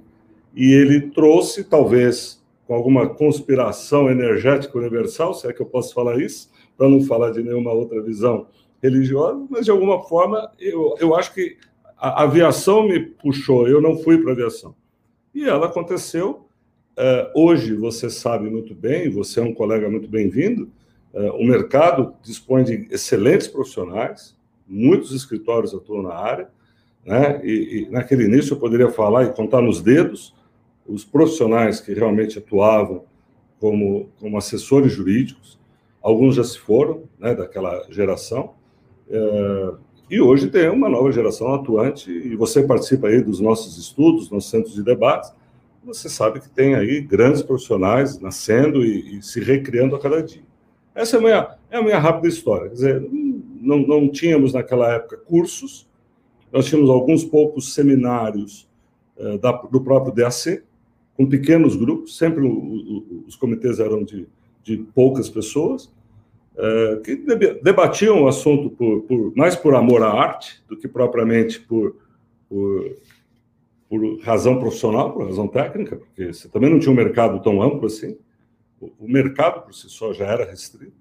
e 0.55 0.73
ele 0.73 1.09
trouxe, 1.11 1.63
talvez 1.63 2.43
com 2.65 2.73
alguma 2.73 3.07
conspiração 3.07 4.09
energética 4.09 4.77
universal, 4.77 5.33
se 5.33 5.47
é 5.47 5.53
que 5.53 5.61
eu 5.61 5.65
posso 5.65 5.93
falar 5.93 6.19
isso, 6.19 6.49
para 6.77 6.89
não 6.89 7.01
falar 7.01 7.31
de 7.31 7.41
nenhuma 7.41 7.71
outra 7.71 8.01
visão 8.01 8.47
religiosa, 8.81 9.45
mas 9.49 9.65
de 9.65 9.71
alguma 9.71 10.03
forma 10.03 10.51
eu, 10.59 10.95
eu 10.99 11.15
acho 11.15 11.33
que 11.33 11.57
a 11.97 12.23
aviação 12.23 12.87
me 12.87 12.99
puxou, 12.99 13.67
eu 13.67 13.81
não 13.81 13.97
fui 13.97 14.17
para 14.19 14.31
a 14.31 14.33
aviação. 14.33 14.75
E 15.33 15.45
ela 15.45 15.67
aconteceu. 15.67 16.47
Uh, 16.97 17.29
hoje 17.39 17.75
você 17.75 18.09
sabe 18.09 18.49
muito 18.49 18.73
bem, 18.73 19.09
você 19.09 19.39
é 19.39 19.43
um 19.43 19.53
colega 19.53 19.89
muito 19.89 20.07
bem-vindo, 20.07 20.69
o 21.33 21.45
mercado 21.45 22.13
dispõe 22.21 22.63
de 22.63 22.87
excelentes 22.91 23.47
profissionais, 23.47 24.35
muitos 24.67 25.11
escritórios 25.11 25.73
atuam 25.73 26.03
na 26.03 26.13
área, 26.13 26.49
né? 27.05 27.39
e, 27.43 27.85
e 27.87 27.89
naquele 27.89 28.25
início 28.25 28.53
eu 28.53 28.59
poderia 28.59 28.89
falar 28.89 29.23
e 29.25 29.33
contar 29.33 29.61
nos 29.61 29.81
dedos 29.81 30.35
os 30.85 31.03
profissionais 31.03 31.79
que 31.81 31.93
realmente 31.93 32.37
atuavam 32.37 33.05
como, 33.59 34.09
como 34.19 34.37
assessores 34.37 34.91
jurídicos, 34.91 35.59
alguns 36.01 36.35
já 36.35 36.43
se 36.43 36.57
foram, 36.57 37.03
né, 37.19 37.35
daquela 37.35 37.85
geração, 37.89 38.53
é, 39.09 39.71
e 40.09 40.21
hoje 40.21 40.49
tem 40.49 40.69
uma 40.69 40.87
nova 40.87 41.11
geração 41.11 41.53
atuante, 41.53 42.09
e 42.09 42.35
você 42.35 42.63
participa 42.63 43.07
aí 43.07 43.21
dos 43.21 43.41
nossos 43.41 43.77
estudos, 43.77 44.29
nos 44.29 44.49
centros 44.49 44.73
de 44.73 44.83
debates, 44.83 45.33
você 45.83 46.07
sabe 46.07 46.39
que 46.39 46.49
tem 46.49 46.75
aí 46.75 47.01
grandes 47.01 47.41
profissionais 47.41 48.19
nascendo 48.19 48.85
e, 48.85 49.17
e 49.17 49.21
se 49.21 49.39
recriando 49.39 49.95
a 49.95 49.99
cada 49.99 50.21
dia. 50.21 50.46
Essa 50.97 51.17
é 51.17 51.19
a 51.19 51.21
minha, 51.21 51.57
é 51.69 51.77
a 51.77 51.81
minha 51.83 51.99
rápida 51.99 52.27
história. 52.27 52.69
Quer 52.69 52.73
dizer, 52.73 53.09
não, 53.61 53.79
não 53.79 54.09
tínhamos 54.09 54.53
naquela 54.53 54.95
época 54.95 55.15
cursos, 55.17 55.87
nós 56.51 56.65
tínhamos 56.65 56.89
alguns 56.89 57.23
poucos 57.23 57.75
seminários 57.75 58.67
é, 59.15 59.37
da, 59.37 59.51
do 59.51 59.79
próprio 59.79 60.11
DAC, 60.11 60.63
com 61.15 61.27
pequenos 61.27 61.75
grupos, 61.75 62.17
sempre 62.17 62.43
o, 62.43 62.51
o, 62.51 63.23
os 63.27 63.35
comitês 63.35 63.79
eram 63.79 64.03
de, 64.03 64.27
de 64.63 64.77
poucas 64.95 65.29
pessoas, 65.29 65.91
é, 66.57 67.01
que 67.03 67.15
debatiam 67.61 68.23
o 68.23 68.27
assunto 68.27 68.71
por, 68.71 69.01
por, 69.01 69.35
mais 69.35 69.55
por 69.55 69.75
amor 69.75 70.01
à 70.01 70.09
arte 70.09 70.63
do 70.67 70.75
que 70.75 70.87
propriamente 70.87 71.59
por, 71.59 71.95
por, 72.49 72.97
por, 73.87 74.19
razão 74.21 74.59
profissional, 74.59 75.11
por 75.13 75.27
razão 75.27 75.47
técnica, 75.47 75.95
porque 75.95 76.33
você 76.33 76.47
também 76.47 76.71
não 76.71 76.79
tinha 76.79 76.91
um 76.91 76.95
mercado 76.95 77.39
tão 77.43 77.61
amplo 77.61 77.85
assim. 77.85 78.17
O, 78.79 79.07
mercado 79.07 79.63
por 79.63 79.73
si 79.73 79.89
só 79.89 80.13
já 80.13 80.25
era 80.25 80.45
restrito. 80.45 80.93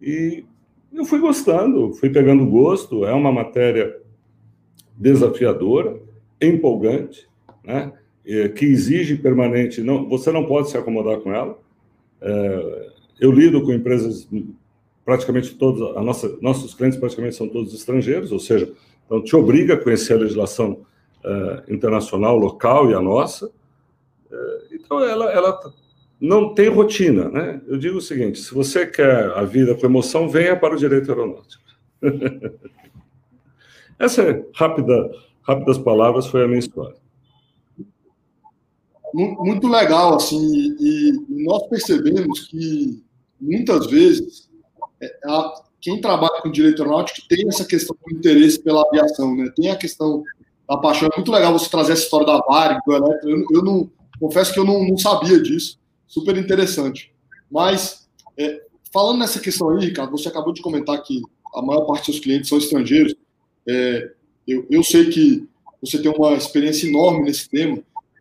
E 0.00 0.44
eu 0.92 1.04
fui 1.04 1.18
gostando, 1.18 1.92
fui 1.94 2.10
pegando 2.10 2.46
gosto. 2.46 3.04
É 3.06 3.12
uma 3.12 3.32
matéria 3.32 3.98
desafiadora, 4.96 6.00
empolgante, 6.40 7.28
né? 7.64 7.92
É, 8.24 8.48
que 8.48 8.64
exige 8.64 9.16
permanente, 9.16 9.82
não, 9.82 10.08
você 10.08 10.30
não 10.30 10.46
pode 10.46 10.70
se 10.70 10.76
acomodar 10.76 11.18
com 11.20 11.32
ela. 11.32 11.58
É, 12.20 12.90
eu 13.20 13.32
lido 13.32 13.62
com 13.64 13.72
empresas 13.72 14.28
praticamente 15.04 15.56
todos, 15.56 15.96
a 15.96 16.00
nossa, 16.00 16.38
nossos 16.40 16.72
clientes 16.72 16.98
praticamente 17.00 17.34
são 17.34 17.48
todos 17.48 17.74
estrangeiros, 17.74 18.30
ou 18.30 18.38
seja, 18.38 18.72
então 19.04 19.20
te 19.24 19.34
obriga 19.34 19.74
a 19.74 19.76
conhecer 19.76 20.12
a 20.12 20.18
legislação 20.18 20.86
é, 21.24 21.64
internacional, 21.68 22.36
local 22.36 22.90
e 22.90 22.94
a 22.94 23.00
nossa. 23.00 23.50
então 24.70 25.00
ela, 25.00 25.32
ela 25.32 25.60
não 26.22 26.54
tem 26.54 26.68
rotina, 26.68 27.28
né? 27.28 27.60
Eu 27.66 27.76
digo 27.76 27.98
o 27.98 28.02
seguinte: 28.02 28.38
se 28.38 28.54
você 28.54 28.86
quer 28.86 29.32
a 29.32 29.42
vida 29.44 29.74
com 29.74 29.86
emoção, 29.86 30.28
venha 30.28 30.56
para 30.56 30.74
o 30.74 30.78
direito 30.78 31.10
aeronáutico. 31.10 31.62
Essa 33.98 34.22
é 34.22 34.44
rápida, 34.54 35.10
rápidas 35.42 35.78
palavras 35.78 36.26
foi 36.26 36.44
a 36.44 36.48
minha 36.48 36.58
história 36.58 37.02
muito 39.14 39.68
legal, 39.68 40.14
assim, 40.14 40.74
e 40.80 41.12
nós 41.28 41.66
percebemos 41.68 42.46
que 42.48 43.02
muitas 43.40 43.86
vezes 43.86 44.48
é, 45.00 45.10
quem 45.80 46.00
trabalha 46.00 46.40
com 46.40 46.50
direito 46.50 46.82
aeronáutico 46.82 47.26
tem 47.28 47.46
essa 47.48 47.64
questão 47.64 47.96
do 48.06 48.16
interesse 48.16 48.62
pela 48.62 48.82
aviação, 48.82 49.36
né? 49.36 49.50
Tem 49.54 49.70
a 49.70 49.76
questão 49.76 50.22
da 50.68 50.76
paixão. 50.78 51.08
É 51.12 51.16
muito 51.16 51.30
legal 51.30 51.52
você 51.52 51.68
trazer 51.68 51.92
essa 51.92 52.04
história 52.04 52.26
da 52.26 52.38
Varig, 52.38 52.80
do 52.86 52.92
Eletro. 52.92 53.30
Eu, 53.30 53.44
eu, 53.52 53.62
não 53.62 53.90
confesso 54.18 54.52
que 54.52 54.60
eu 54.60 54.64
não, 54.64 54.86
não, 54.86 54.96
sabia 54.96 55.40
disso. 55.40 55.78
Super 56.12 56.36
interessante. 56.36 57.10
Mas 57.50 58.06
é, 58.36 58.60
falando 58.92 59.20
nessa 59.20 59.40
questão 59.40 59.70
aí, 59.70 59.86
Ricardo, 59.86 60.10
você 60.10 60.28
acabou 60.28 60.52
de 60.52 60.60
comentar 60.60 61.02
que 61.02 61.22
a 61.54 61.62
maior 61.62 61.86
parte 61.86 62.00
dos 62.00 62.16
seus 62.16 62.20
clientes 62.20 62.50
são 62.50 62.58
estrangeiros. 62.58 63.14
É, 63.66 64.12
eu, 64.46 64.66
eu 64.68 64.82
sei 64.82 65.08
que 65.08 65.48
você 65.80 66.02
tem 66.02 66.12
uma 66.14 66.34
experiência 66.34 66.86
enorme 66.86 67.22
nesse 67.24 67.48
tema. 67.48 67.78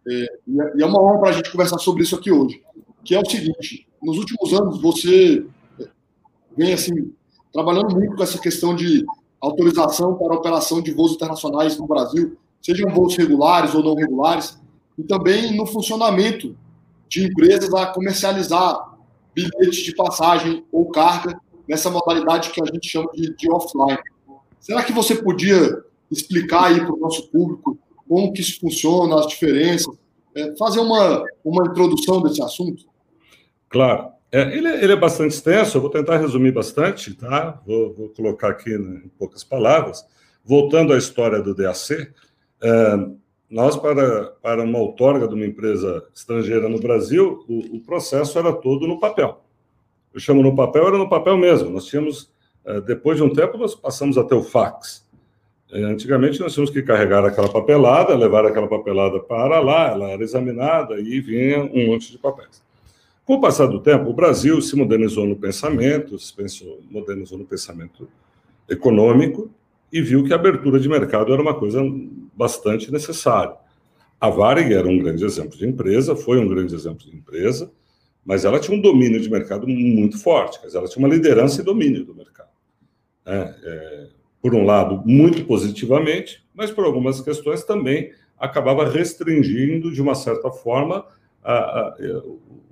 É, 0.07 0.39
e 0.77 0.81
é 0.81 0.85
uma 0.85 1.01
honra 1.03 1.19
para 1.19 1.29
a 1.31 1.33
gente 1.33 1.51
conversar 1.51 1.79
sobre 1.79 2.03
isso 2.03 2.15
aqui 2.15 2.31
hoje, 2.31 2.63
que 3.03 3.13
é 3.13 3.19
o 3.19 3.29
seguinte: 3.29 3.85
nos 4.01 4.17
últimos 4.17 4.53
anos 4.53 4.81
você 4.81 5.45
vem 6.57 6.71
assim 6.71 7.13
trabalhando 7.51 7.93
muito 7.93 8.15
com 8.15 8.23
essa 8.23 8.39
questão 8.39 8.73
de 8.73 9.05
autorização 9.41 10.15
para 10.15 10.33
operação 10.33 10.81
de 10.81 10.93
voos 10.93 11.11
internacionais 11.11 11.77
no 11.77 11.85
Brasil. 11.85 12.37
sejam 12.61 12.89
voos 12.93 13.17
regulares 13.17 13.75
ou 13.75 13.83
não 13.83 13.95
regulares, 13.95 14.57
e 14.97 15.03
também 15.03 15.57
no 15.57 15.65
funcionamento 15.65 16.55
de 17.11 17.25
empresas 17.25 17.73
a 17.73 17.87
comercializar 17.87 18.95
bilhetes 19.35 19.83
de 19.83 19.93
passagem 19.93 20.65
ou 20.71 20.89
carga 20.89 21.37
nessa 21.67 21.89
modalidade 21.89 22.51
que 22.51 22.61
a 22.61 22.65
gente 22.65 22.87
chama 22.87 23.11
de, 23.13 23.35
de 23.35 23.51
offline. 23.51 23.99
Será 24.61 24.81
que 24.81 24.93
você 24.93 25.15
podia 25.15 25.83
explicar 26.09 26.67
aí 26.67 26.79
para 26.79 26.93
o 26.93 26.97
nosso 26.97 27.29
público 27.29 27.77
como 28.07 28.31
que 28.31 28.39
isso 28.39 28.59
funciona, 28.61 29.19
as 29.19 29.27
diferenças, 29.27 29.93
é, 30.35 30.55
fazer 30.57 30.79
uma, 30.79 31.25
uma 31.43 31.67
introdução 31.67 32.21
desse 32.21 32.41
assunto? 32.41 32.85
Claro. 33.69 34.11
É, 34.31 34.55
ele, 34.55 34.69
ele, 34.69 34.93
é 34.93 34.95
bastante 34.95 35.33
extenso, 35.33 35.75
eu 35.75 35.81
vou 35.81 35.89
tentar 35.89 36.17
resumir 36.17 36.53
bastante, 36.53 37.13
tá? 37.13 37.61
Vou, 37.67 37.93
vou 37.93 38.09
colocar 38.09 38.49
aqui 38.49 38.77
né, 38.77 39.01
em 39.03 39.09
poucas 39.09 39.43
palavras. 39.43 40.05
Voltando 40.45 40.93
à 40.93 40.97
história 40.97 41.41
do 41.41 41.53
DAC, 41.53 42.09
é, 42.63 43.07
nós, 43.51 43.75
para, 43.75 44.27
para 44.41 44.63
uma 44.63 44.79
outorga 44.79 45.27
de 45.27 45.35
uma 45.35 45.45
empresa 45.45 46.07
estrangeira 46.15 46.69
no 46.69 46.79
Brasil, 46.79 47.43
o, 47.49 47.75
o, 47.75 47.79
processo 47.81 48.39
era 48.39 48.53
todo 48.53 48.87
no 48.87 48.97
papel. 48.97 49.43
Eu 50.13 50.21
chamo 50.21 50.41
no 50.41 50.55
papel, 50.55 50.87
era 50.87 50.97
no 50.97 51.09
papel 51.09 51.37
mesmo. 51.37 51.69
Nós 51.69 51.85
tínhamos, 51.85 52.31
é, 52.63 52.79
depois 52.79 53.17
de 53.17 53.23
um 53.23 53.33
tempo, 53.33 53.57
nós 53.57 53.75
passamos 53.75 54.17
até 54.17 54.33
o 54.33 54.41
fax. 54.41 55.05
É, 55.69 55.83
antigamente, 55.83 56.39
nós 56.39 56.53
tínhamos 56.53 56.71
que 56.71 56.81
carregar 56.81 57.25
aquela 57.25 57.49
papelada, 57.49 58.15
levar 58.15 58.45
aquela 58.45 58.69
papelada 58.69 59.19
para 59.19 59.59
lá, 59.59 59.89
ela 59.89 60.09
era 60.09 60.23
examinada 60.23 60.97
e 60.97 61.19
vinha 61.19 61.61
um 61.61 61.87
monte 61.87 62.09
de 62.09 62.17
papéis. 62.17 62.63
Com 63.25 63.33
o 63.33 63.41
passar 63.41 63.67
do 63.67 63.81
tempo, 63.81 64.09
o 64.09 64.13
Brasil 64.13 64.61
se 64.61 64.77
modernizou 64.77 65.25
no 65.25 65.35
pensamento, 65.35 66.17
se 66.17 66.33
pensou, 66.33 66.79
modernizou 66.89 67.37
no 67.37 67.45
pensamento 67.45 68.07
econômico 68.69 69.51
e 69.91 70.01
viu 70.01 70.23
que 70.23 70.33
a 70.33 70.35
abertura 70.35 70.79
de 70.79 70.87
mercado 70.87 71.33
era 71.33 71.41
uma 71.41 71.53
coisa 71.53 71.81
bastante 72.35 72.91
necessária. 72.91 73.55
A 74.19 74.29
Varig 74.29 74.73
era 74.73 74.87
um 74.87 74.99
grande 74.99 75.25
exemplo 75.25 75.57
de 75.57 75.67
empresa, 75.67 76.15
foi 76.15 76.39
um 76.39 76.47
grande 76.47 76.75
exemplo 76.75 77.05
de 77.05 77.15
empresa, 77.15 77.71
mas 78.23 78.45
ela 78.45 78.59
tinha 78.59 78.77
um 78.77 78.81
domínio 78.81 79.19
de 79.19 79.29
mercado 79.29 79.67
muito 79.67 80.17
forte, 80.19 80.59
quer 80.59 80.67
dizer, 80.67 80.77
ela 80.77 80.87
tinha 80.87 81.05
uma 81.05 81.13
liderança 81.13 81.61
e 81.61 81.65
domínio 81.65 82.05
do 82.05 82.13
mercado. 82.15 82.49
É, 83.25 83.55
é, 83.63 84.07
por 84.41 84.55
um 84.55 84.63
lado, 84.63 85.01
muito 85.05 85.45
positivamente, 85.45 86.43
mas 86.53 86.71
por 86.71 86.85
algumas 86.85 87.21
questões 87.21 87.63
também 87.63 88.11
acabava 88.37 88.87
restringindo, 88.87 89.91
de 89.91 90.01
uma 90.01 90.15
certa 90.15 90.49
forma, 90.49 91.05
a, 91.43 91.53
a, 91.53 91.95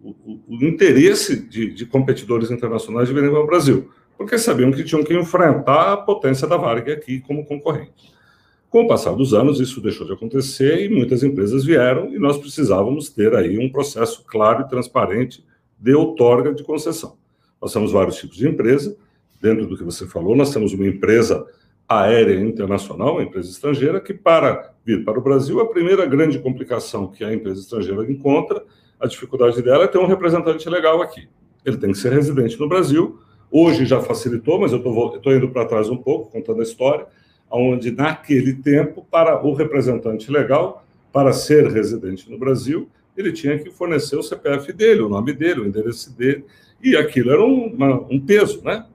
o, 0.02 0.40
o, 0.48 0.66
interesse 0.66 1.48
de, 1.48 1.72
de, 1.72 1.86
competidores 1.86 2.50
internacionais 2.50 3.08
de 3.08 3.14
virem 3.14 3.36
ao 3.36 3.46
Brasil, 3.46 3.92
porque 4.20 4.38
sabiam 4.38 4.70
que 4.70 4.84
tinham 4.84 5.02
que 5.02 5.18
enfrentar 5.18 5.94
a 5.94 5.98
potência 5.98 6.46
da 6.46 6.58
Varg 6.58 6.92
aqui 6.92 7.22
como 7.22 7.46
concorrente. 7.46 8.14
Com 8.70 8.82
o 8.82 8.88
passar 8.88 9.14
dos 9.14 9.34
anos, 9.34 9.62
isso 9.62 9.80
deixou 9.80 10.06
de 10.06 10.12
acontecer 10.12 10.84
e 10.84 10.90
muitas 10.90 11.24
empresas 11.24 11.64
vieram 11.64 12.14
e 12.14 12.20
nós 12.20 12.38
precisávamos 12.38 13.10
ter 13.10 13.34
aí 13.34 13.58
um 13.58 13.72
processo 13.72 14.26
claro 14.28 14.66
e 14.66 14.68
transparente 14.68 15.42
de 15.80 15.94
outorga 15.94 16.54
de 16.54 16.66
concessão. 16.66 17.16
Nós 17.62 17.72
temos 17.72 17.94
vários 17.94 18.18
tipos 18.18 18.36
de 18.36 18.46
empresa. 18.46 18.94
Dentro 19.42 19.66
do 19.66 19.78
que 19.78 19.86
você 19.86 20.06
falou, 20.06 20.36
nós 20.36 20.52
temos 20.52 20.74
uma 20.74 20.86
empresa 20.86 21.48
aérea 21.88 22.42
internacional, 22.42 23.14
uma 23.14 23.24
empresa 23.24 23.50
estrangeira, 23.50 24.02
que 24.02 24.14
para 24.14 24.74
vir 24.86 25.06
para 25.06 25.18
o 25.18 25.22
Brasil, 25.22 25.62
a 25.62 25.70
primeira 25.70 26.06
grande 26.06 26.40
complicação 26.40 27.08
que 27.08 27.24
a 27.24 27.34
empresa 27.34 27.62
estrangeira 27.62 28.04
encontra, 28.12 28.66
a 29.00 29.08
dificuldade 29.08 29.62
dela 29.62 29.86
é 29.86 29.88
ter 29.88 29.98
um 29.98 30.08
representante 30.08 30.70
legal 30.70 31.02
aqui. 31.02 31.30
Ele 31.64 31.78
tem 31.78 31.94
que 31.94 31.98
ser 31.98 32.12
residente 32.12 32.60
no 32.60 32.68
Brasil. 32.68 33.18
Hoje 33.52 33.86
já 33.86 34.00
facilitou, 34.02 34.60
mas 34.60 34.72
eu 34.72 34.78
estou 34.80 35.34
indo 35.34 35.50
para 35.50 35.66
trás 35.66 35.90
um 35.90 35.98
pouco, 35.98 36.32
contando 36.32 36.60
a 36.60 36.64
história, 36.64 37.06
onde 37.50 37.92
naquele 37.92 38.54
tempo, 38.54 39.06
para 39.10 39.44
o 39.46 39.54
representante 39.54 40.32
legal, 40.32 40.86
para 41.12 41.34
ser 41.34 41.68
residente 41.68 42.30
no 42.30 42.38
Brasil, 42.38 42.88
ele 43.18 43.32
tinha 43.32 43.58
que 43.58 43.72
fornecer 43.72 44.16
o 44.16 44.24
CPF 44.24 44.72
dele, 44.72 45.02
o 45.02 45.10
nome 45.10 45.34
dele, 45.34 45.62
o 45.62 45.68
endereço 45.68 46.16
dele, 46.16 46.46
e 46.82 46.96
aquilo 46.96 47.32
era 47.32 47.44
um, 47.44 47.68
uma, 47.68 48.06
um 48.10 48.20
peso, 48.20 48.64
né? 48.64 48.86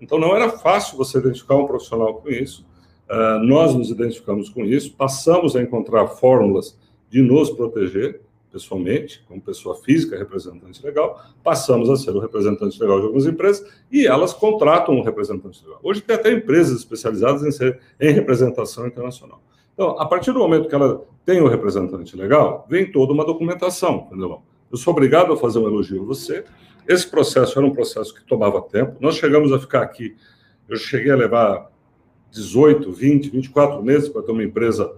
Então, 0.00 0.18
não 0.18 0.34
era 0.34 0.50
fácil 0.50 0.96
você 0.96 1.18
identificar 1.18 1.56
um 1.56 1.66
profissional 1.66 2.14
com 2.14 2.28
isso. 2.28 2.66
Uh, 3.08 3.38
nós 3.44 3.74
nos 3.74 3.90
identificamos 3.90 4.48
com 4.48 4.64
isso, 4.64 4.94
passamos 4.94 5.54
a 5.54 5.62
encontrar 5.62 6.06
fórmulas 6.08 6.76
de 7.08 7.22
nos 7.22 7.50
proteger 7.50 8.20
pessoalmente, 8.52 9.24
como 9.26 9.40
pessoa 9.40 9.74
física, 9.76 10.16
representante 10.16 10.84
legal, 10.84 11.20
passamos 11.42 11.88
a 11.88 11.96
ser 11.96 12.10
o 12.10 12.18
representante 12.18 12.78
legal 12.78 12.98
de 13.00 13.06
algumas 13.06 13.26
empresas 13.26 13.66
e 13.90 14.06
elas 14.06 14.34
contratam 14.34 14.94
um 14.94 15.02
representante 15.02 15.64
legal. 15.64 15.80
Hoje 15.82 16.02
tem 16.02 16.14
até 16.14 16.30
empresas 16.30 16.78
especializadas 16.78 17.42
em, 17.42 17.50
ser, 17.50 17.80
em 17.98 18.12
representação 18.12 18.86
internacional. 18.86 19.42
Então, 19.72 19.98
a 19.98 20.04
partir 20.04 20.32
do 20.32 20.38
momento 20.38 20.68
que 20.68 20.74
ela 20.74 21.02
tem 21.24 21.40
o 21.40 21.48
representante 21.48 22.14
legal, 22.14 22.66
vem 22.68 22.92
toda 22.92 23.12
uma 23.12 23.24
documentação, 23.24 24.06
entendeu? 24.06 24.42
Eu 24.70 24.76
sou 24.76 24.92
obrigado 24.92 25.32
a 25.32 25.36
fazer 25.36 25.58
um 25.58 25.66
elogio 25.66 26.02
a 26.02 26.04
você, 26.04 26.44
esse 26.86 27.08
processo 27.08 27.58
era 27.58 27.66
um 27.66 27.72
processo 27.72 28.14
que 28.14 28.24
tomava 28.24 28.60
tempo. 28.60 28.96
Nós 29.00 29.16
chegamos 29.16 29.52
a 29.52 29.58
ficar 29.58 29.82
aqui, 29.82 30.16
eu 30.68 30.76
cheguei 30.76 31.12
a 31.12 31.16
levar 31.16 31.70
18, 32.32 32.90
20, 32.90 33.30
24 33.30 33.82
meses 33.82 34.08
para 34.08 34.22
ter 34.22 34.32
uma 34.32 34.42
empresa 34.42 34.94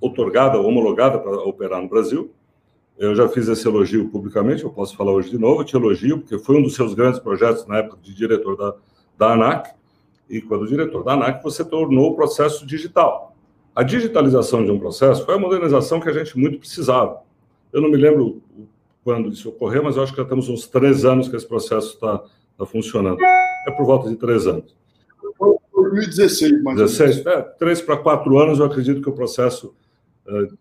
otorgada, 0.00 0.60
homologada 0.60 1.18
para 1.18 1.36
operar 1.38 1.80
no 1.80 1.88
Brasil. 1.88 2.30
Eu 2.96 3.14
já 3.14 3.28
fiz 3.28 3.48
esse 3.48 3.66
elogio 3.66 4.08
publicamente, 4.08 4.62
eu 4.62 4.70
posso 4.70 4.96
falar 4.96 5.12
hoje 5.12 5.30
de 5.30 5.38
novo, 5.38 5.60
eu 5.60 5.64
te 5.64 5.74
elogio, 5.74 6.18
porque 6.18 6.38
foi 6.38 6.56
um 6.56 6.62
dos 6.62 6.74
seus 6.74 6.94
grandes 6.94 7.18
projetos 7.18 7.66
na 7.66 7.78
época 7.78 7.98
de 8.00 8.14
diretor 8.14 8.56
da, 8.56 8.74
da 9.18 9.32
ANAC. 9.32 9.74
E 10.30 10.40
quando 10.40 10.66
diretor 10.66 11.02
da 11.02 11.14
ANAC, 11.14 11.42
você 11.42 11.64
tornou 11.64 12.12
o 12.12 12.14
processo 12.14 12.64
digital. 12.64 13.36
A 13.74 13.82
digitalização 13.82 14.64
de 14.64 14.70
um 14.70 14.78
processo 14.78 15.24
foi 15.24 15.34
a 15.34 15.38
modernização 15.38 16.00
que 16.00 16.08
a 16.08 16.12
gente 16.12 16.38
muito 16.38 16.58
precisava. 16.58 17.20
Eu 17.72 17.80
não 17.80 17.90
me 17.90 17.96
lembro 17.96 18.40
quando 19.02 19.28
isso 19.28 19.48
ocorreu, 19.48 19.82
mas 19.82 19.96
eu 19.96 20.02
acho 20.02 20.12
que 20.12 20.22
já 20.22 20.24
temos 20.24 20.48
uns 20.48 20.66
três 20.66 21.04
anos 21.04 21.28
que 21.28 21.34
esse 21.34 21.46
processo 21.46 21.94
está 21.94 22.22
tá 22.56 22.64
funcionando. 22.64 23.18
É 23.66 23.70
por 23.72 23.84
volta 23.84 24.08
de 24.08 24.16
três 24.16 24.46
anos. 24.46 24.74
2016, 25.94 26.62
mais 26.62 26.78
16, 26.78 27.26
é, 27.26 27.42
três 27.42 27.80
para 27.80 27.96
quatro 27.96 28.38
anos, 28.38 28.58
eu 28.58 28.64
acredito 28.64 29.00
que 29.00 29.08
o 29.08 29.12
processo 29.12 29.74
uh, 30.26 30.56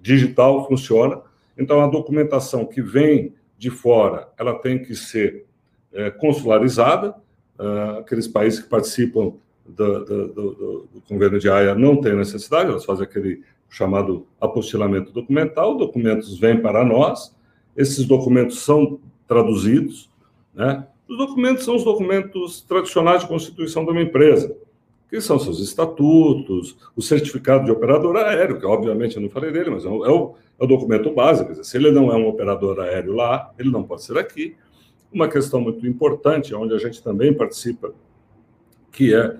digital 0.00 0.66
funciona. 0.68 1.20
Então, 1.56 1.80
a 1.80 1.86
documentação 1.86 2.66
que 2.66 2.82
vem 2.82 3.34
de 3.58 3.70
fora, 3.70 4.28
ela 4.38 4.54
tem 4.58 4.82
que 4.82 4.94
ser 4.94 5.46
é, 5.92 6.10
consularizada. 6.10 7.14
Uh, 7.58 8.00
aqueles 8.00 8.28
países 8.28 8.60
que 8.60 8.68
participam 8.68 9.32
do, 9.66 10.04
do, 10.04 10.28
do, 10.28 10.88
do, 10.92 11.02
convênio 11.08 11.38
de 11.38 11.48
AIA 11.48 11.74
não 11.74 12.00
têm 12.00 12.14
necessidade, 12.14 12.68
elas 12.68 12.84
fazem 12.84 13.04
aquele 13.04 13.42
chamado 13.68 14.26
apostilamento 14.38 15.10
documental, 15.10 15.76
documentos 15.76 16.38
vêm 16.38 16.60
para 16.60 16.84
nós, 16.84 17.34
esses 17.74 18.04
documentos 18.04 18.60
são 18.60 19.00
traduzidos, 19.26 20.10
né? 20.54 20.86
Os 21.08 21.16
documentos 21.16 21.64
são 21.64 21.76
os 21.76 21.84
documentos 21.84 22.60
tradicionais 22.62 23.22
de 23.22 23.28
constituição 23.28 23.84
de 23.84 23.90
uma 23.90 24.02
empresa, 24.02 24.56
que 25.08 25.20
são 25.20 25.38
seus 25.38 25.60
estatutos, 25.60 26.76
o 26.96 27.02
certificado 27.02 27.64
de 27.64 27.70
operador 27.70 28.16
aéreo, 28.16 28.58
que 28.58 28.66
obviamente 28.66 29.16
eu 29.16 29.22
não 29.22 29.30
falei 29.30 29.52
dele, 29.52 29.70
mas 29.70 29.84
é 29.84 29.88
o, 29.88 30.04
é 30.04 30.10
o, 30.10 30.34
é 30.58 30.66
documento 30.66 31.12
básico. 31.12 31.50
Dizer, 31.50 31.64
se 31.64 31.76
ele 31.76 31.90
não 31.90 32.10
é 32.10 32.16
um 32.16 32.26
operador 32.26 32.80
aéreo 32.80 33.14
lá, 33.14 33.52
ele 33.58 33.70
não 33.70 33.84
pode 33.84 34.02
ser 34.02 34.18
aqui. 34.18 34.56
Uma 35.12 35.28
questão 35.28 35.60
muito 35.60 35.86
importante, 35.86 36.54
onde 36.54 36.74
a 36.74 36.78
gente 36.78 37.02
também 37.02 37.32
participa, 37.32 37.94
que 38.90 39.14
é 39.14 39.36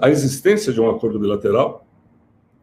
a 0.00 0.08
existência 0.08 0.72
de 0.72 0.80
um 0.80 0.88
acordo 0.88 1.18
bilateral. 1.18 1.86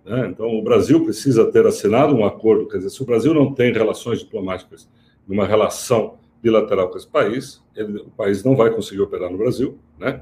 Né? 0.03 0.27
Então, 0.27 0.47
o 0.47 0.61
Brasil 0.61 1.03
precisa 1.03 1.51
ter 1.51 1.65
assinado 1.67 2.15
um 2.15 2.25
acordo, 2.25 2.67
quer 2.67 2.77
dizer, 2.77 2.89
se 2.89 3.01
o 3.01 3.05
Brasil 3.05 3.33
não 3.33 3.53
tem 3.53 3.71
relações 3.71 4.19
diplomáticas 4.19 4.89
numa 5.27 5.45
relação 5.45 6.15
bilateral 6.41 6.89
com 6.89 6.97
esse 6.97 7.07
país, 7.07 7.63
ele, 7.75 7.99
o 7.99 8.09
país 8.09 8.43
não 8.43 8.55
vai 8.55 8.73
conseguir 8.73 9.01
operar 9.01 9.29
no 9.29 9.37
Brasil, 9.37 9.77
né? 9.99 10.21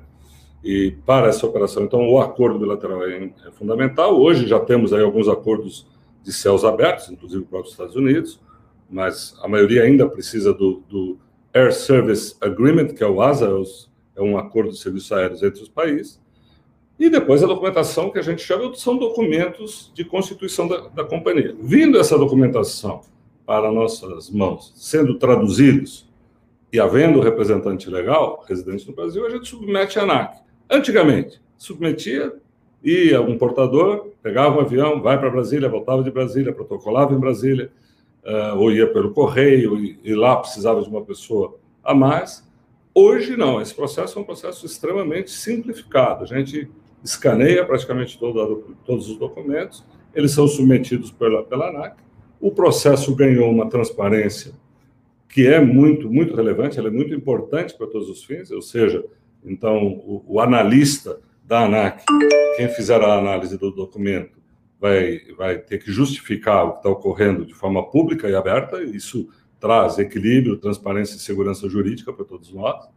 E 0.65 0.97
para 1.05 1.27
essa 1.27 1.45
operação, 1.45 1.83
então, 1.83 2.09
o 2.09 2.19
acordo 2.19 2.57
bilateral 2.57 3.03
é, 3.03 3.31
é 3.45 3.51
fundamental. 3.51 4.19
Hoje 4.19 4.47
já 4.47 4.59
temos 4.59 4.93
aí 4.93 5.03
alguns 5.03 5.27
acordos 5.27 5.87
de 6.23 6.33
céus 6.33 6.65
abertos, 6.65 7.07
inclusive 7.07 7.45
para 7.45 7.61
os 7.61 7.69
Estados 7.69 7.95
Unidos, 7.95 8.41
mas 8.89 9.37
a 9.43 9.47
maioria 9.47 9.83
ainda 9.83 10.09
precisa 10.09 10.51
do, 10.51 10.81
do 10.89 11.19
Air 11.53 11.71
Service 11.71 12.35
Agreement, 12.41 12.95
que 12.95 13.03
é 13.03 13.07
o 13.07 13.21
ASA, 13.21 13.45
é, 13.45 14.19
é 14.19 14.23
um 14.23 14.39
acordo 14.39 14.71
de 14.71 14.79
serviços 14.79 15.11
aéreos 15.11 15.43
entre 15.43 15.61
os 15.61 15.69
países. 15.69 16.19
E 16.97 17.11
depois 17.11 17.43
a 17.43 17.47
documentação 17.47 18.09
que 18.09 18.17
a 18.17 18.23
gente 18.23 18.41
chama 18.41 18.73
são 18.73 18.97
documentos 18.97 19.91
de 19.93 20.03
constituição 20.03 20.67
da, 20.67 20.87
da 20.87 21.03
companhia. 21.03 21.55
Vindo 21.61 21.99
essa 21.99 22.17
documentação 22.17 23.01
para 23.45 23.71
nossas 23.71 24.31
mãos, 24.31 24.73
sendo 24.75 25.19
traduzidos 25.19 26.09
e 26.73 26.79
havendo 26.79 27.19
representante 27.19 27.87
legal 27.87 28.43
residente 28.47 28.87
no 28.87 28.95
Brasil, 28.95 29.23
a 29.27 29.29
gente 29.29 29.47
submete 29.47 29.99
a 29.99 30.01
ANAC. 30.01 30.45
Antigamente, 30.69 31.41
submetia, 31.57 32.33
ia 32.83 33.21
um 33.21 33.37
portador, 33.37 34.11
pegava 34.21 34.57
um 34.57 34.61
avião, 34.61 35.01
vai 35.01 35.19
para 35.19 35.29
Brasília, 35.29 35.69
voltava 35.69 36.03
de 36.03 36.11
Brasília, 36.11 36.53
protocolava 36.53 37.13
em 37.13 37.19
Brasília, 37.19 37.71
uh, 38.23 38.57
ou 38.57 38.71
ia 38.71 38.91
pelo 38.91 39.11
correio, 39.11 39.77
e, 39.79 39.99
e 40.03 40.13
lá 40.15 40.37
precisava 40.37 40.81
de 40.81 40.89
uma 40.89 41.03
pessoa 41.03 41.57
a 41.83 41.93
mais. 41.93 42.47
Hoje, 42.93 43.35
não, 43.35 43.61
esse 43.61 43.73
processo 43.73 44.17
é 44.17 44.21
um 44.21 44.25
processo 44.25 44.65
extremamente 44.65 45.29
simplificado. 45.31 46.23
A 46.23 46.27
gente 46.27 46.69
escaneia 47.03 47.65
praticamente 47.65 48.17
todo, 48.17 48.75
todos 48.85 49.09
os 49.09 49.17
documentos 49.17 49.83
eles 50.15 50.31
são 50.31 50.47
submetidos 50.47 51.11
pela, 51.11 51.43
pela 51.43 51.69
ANAC. 51.69 51.97
O 52.39 52.51
processo 52.51 53.13
ganhou 53.13 53.51
uma 53.51 53.69
transparência 53.69 54.53
que 55.27 55.45
é 55.45 55.59
muito, 55.59 56.09
muito 56.09 56.33
relevante, 56.33 56.79
ela 56.79 56.87
é 56.87 56.91
muito 56.91 57.13
importante 57.13 57.75
para 57.77 57.87
todos 57.87 58.09
os 58.09 58.23
fins, 58.23 58.49
ou 58.49 58.61
seja, 58.61 59.03
então, 59.45 59.85
o, 59.85 60.23
o 60.27 60.39
analista 60.39 61.19
da 61.43 61.65
ANAC, 61.65 62.03
quem 62.57 62.67
fizer 62.69 63.01
a 63.01 63.17
análise 63.17 63.57
do 63.57 63.71
documento, 63.71 64.39
vai, 64.79 65.19
vai 65.37 65.57
ter 65.57 65.77
que 65.77 65.91
justificar 65.91 66.65
o 66.65 66.71
que 66.73 66.77
está 66.77 66.89
ocorrendo 66.89 67.45
de 67.45 67.53
forma 67.53 67.89
pública 67.89 68.29
e 68.29 68.35
aberta, 68.35 68.81
isso 68.83 69.29
traz 69.59 69.97
equilíbrio, 69.97 70.57
transparência 70.57 71.15
e 71.15 71.19
segurança 71.19 71.69
jurídica 71.69 72.11
para 72.11 72.25
todos 72.25 72.51
nós. 72.53 72.87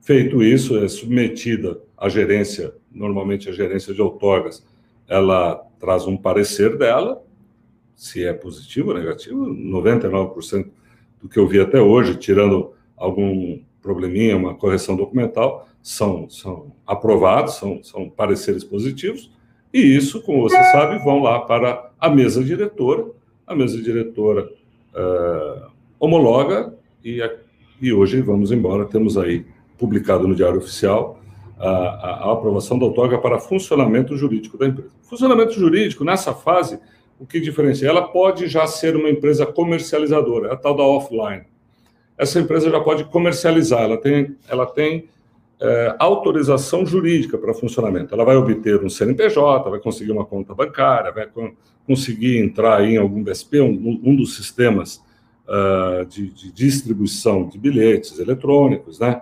Feito 0.00 0.42
isso, 0.42 0.76
é 0.78 0.88
submetida 0.88 1.80
à 1.96 2.08
gerência, 2.08 2.74
normalmente 2.92 3.48
a 3.48 3.52
gerência 3.52 3.94
de 3.94 4.02
outorgas, 4.02 4.66
ela 5.08 5.56
traz 5.78 6.06
um 6.06 6.16
parecer 6.16 6.76
dela, 6.76 7.22
se 7.94 8.24
é 8.24 8.32
positivo 8.32 8.90
ou 8.90 8.98
negativo, 8.98 9.46
99% 9.46 10.70
do 11.22 11.28
que 11.28 11.38
eu 11.38 11.46
vi 11.46 11.60
até 11.60 11.80
hoje, 11.80 12.16
tirando 12.16 12.72
algum 12.96 13.62
probleminha, 13.80 14.36
uma 14.36 14.54
correção 14.54 14.96
documental, 14.96 15.68
são, 15.84 16.30
são 16.30 16.72
aprovados, 16.86 17.56
são, 17.56 17.84
são 17.84 18.08
pareceres 18.08 18.64
positivos, 18.64 19.30
e 19.70 19.80
isso, 19.80 20.22
como 20.22 20.40
você 20.40 20.56
sabe, 20.72 20.98
vão 21.04 21.22
lá 21.22 21.40
para 21.40 21.90
a 22.00 22.08
mesa 22.08 22.42
diretora, 22.42 23.10
a 23.46 23.54
mesa 23.54 23.76
diretora 23.82 24.50
uh, 24.94 25.70
homologa, 26.00 26.74
e, 27.04 27.20
e 27.82 27.92
hoje 27.92 28.22
vamos 28.22 28.50
embora, 28.50 28.86
temos 28.86 29.18
aí 29.18 29.44
publicado 29.76 30.26
no 30.26 30.34
Diário 30.34 30.56
Oficial 30.56 31.20
a, 31.58 31.68
a, 31.68 32.10
a 32.28 32.32
aprovação 32.32 32.78
da 32.78 32.86
outorga 32.86 33.18
para 33.18 33.38
funcionamento 33.38 34.16
jurídico 34.16 34.56
da 34.56 34.66
empresa. 34.66 34.90
Funcionamento 35.02 35.52
jurídico, 35.52 36.02
nessa 36.02 36.32
fase, 36.32 36.80
o 37.20 37.26
que 37.26 37.38
diferencia? 37.38 37.90
Ela 37.90 38.08
pode 38.08 38.48
já 38.48 38.66
ser 38.66 38.96
uma 38.96 39.10
empresa 39.10 39.44
comercializadora, 39.44 40.48
é 40.48 40.52
a 40.54 40.56
tal 40.56 40.74
da 40.74 40.82
offline. 40.82 41.42
Essa 42.16 42.40
empresa 42.40 42.70
já 42.70 42.80
pode 42.80 43.04
comercializar, 43.04 43.82
ela 43.82 43.98
tem, 43.98 44.34
ela 44.48 44.64
tem 44.64 45.12
é, 45.60 45.94
autorização 45.98 46.84
jurídica 46.84 47.38
para 47.38 47.54
funcionamento. 47.54 48.14
Ela 48.14 48.24
vai 48.24 48.36
obter 48.36 48.82
um 48.82 48.90
CNPJ, 48.90 49.70
vai 49.70 49.80
conseguir 49.80 50.12
uma 50.12 50.24
conta 50.24 50.54
bancária, 50.54 51.12
vai 51.12 51.28
conseguir 51.86 52.38
entrar 52.38 52.84
em 52.84 52.96
algum 52.96 53.22
BSP, 53.22 53.60
um, 53.60 54.00
um 54.02 54.16
dos 54.16 54.36
sistemas 54.36 55.02
uh, 55.46 56.04
de, 56.06 56.30
de, 56.30 56.52
distribuição 56.52 57.48
de 57.48 57.58
bilhetes 57.58 58.18
eletrônicos, 58.18 58.98
né? 58.98 59.20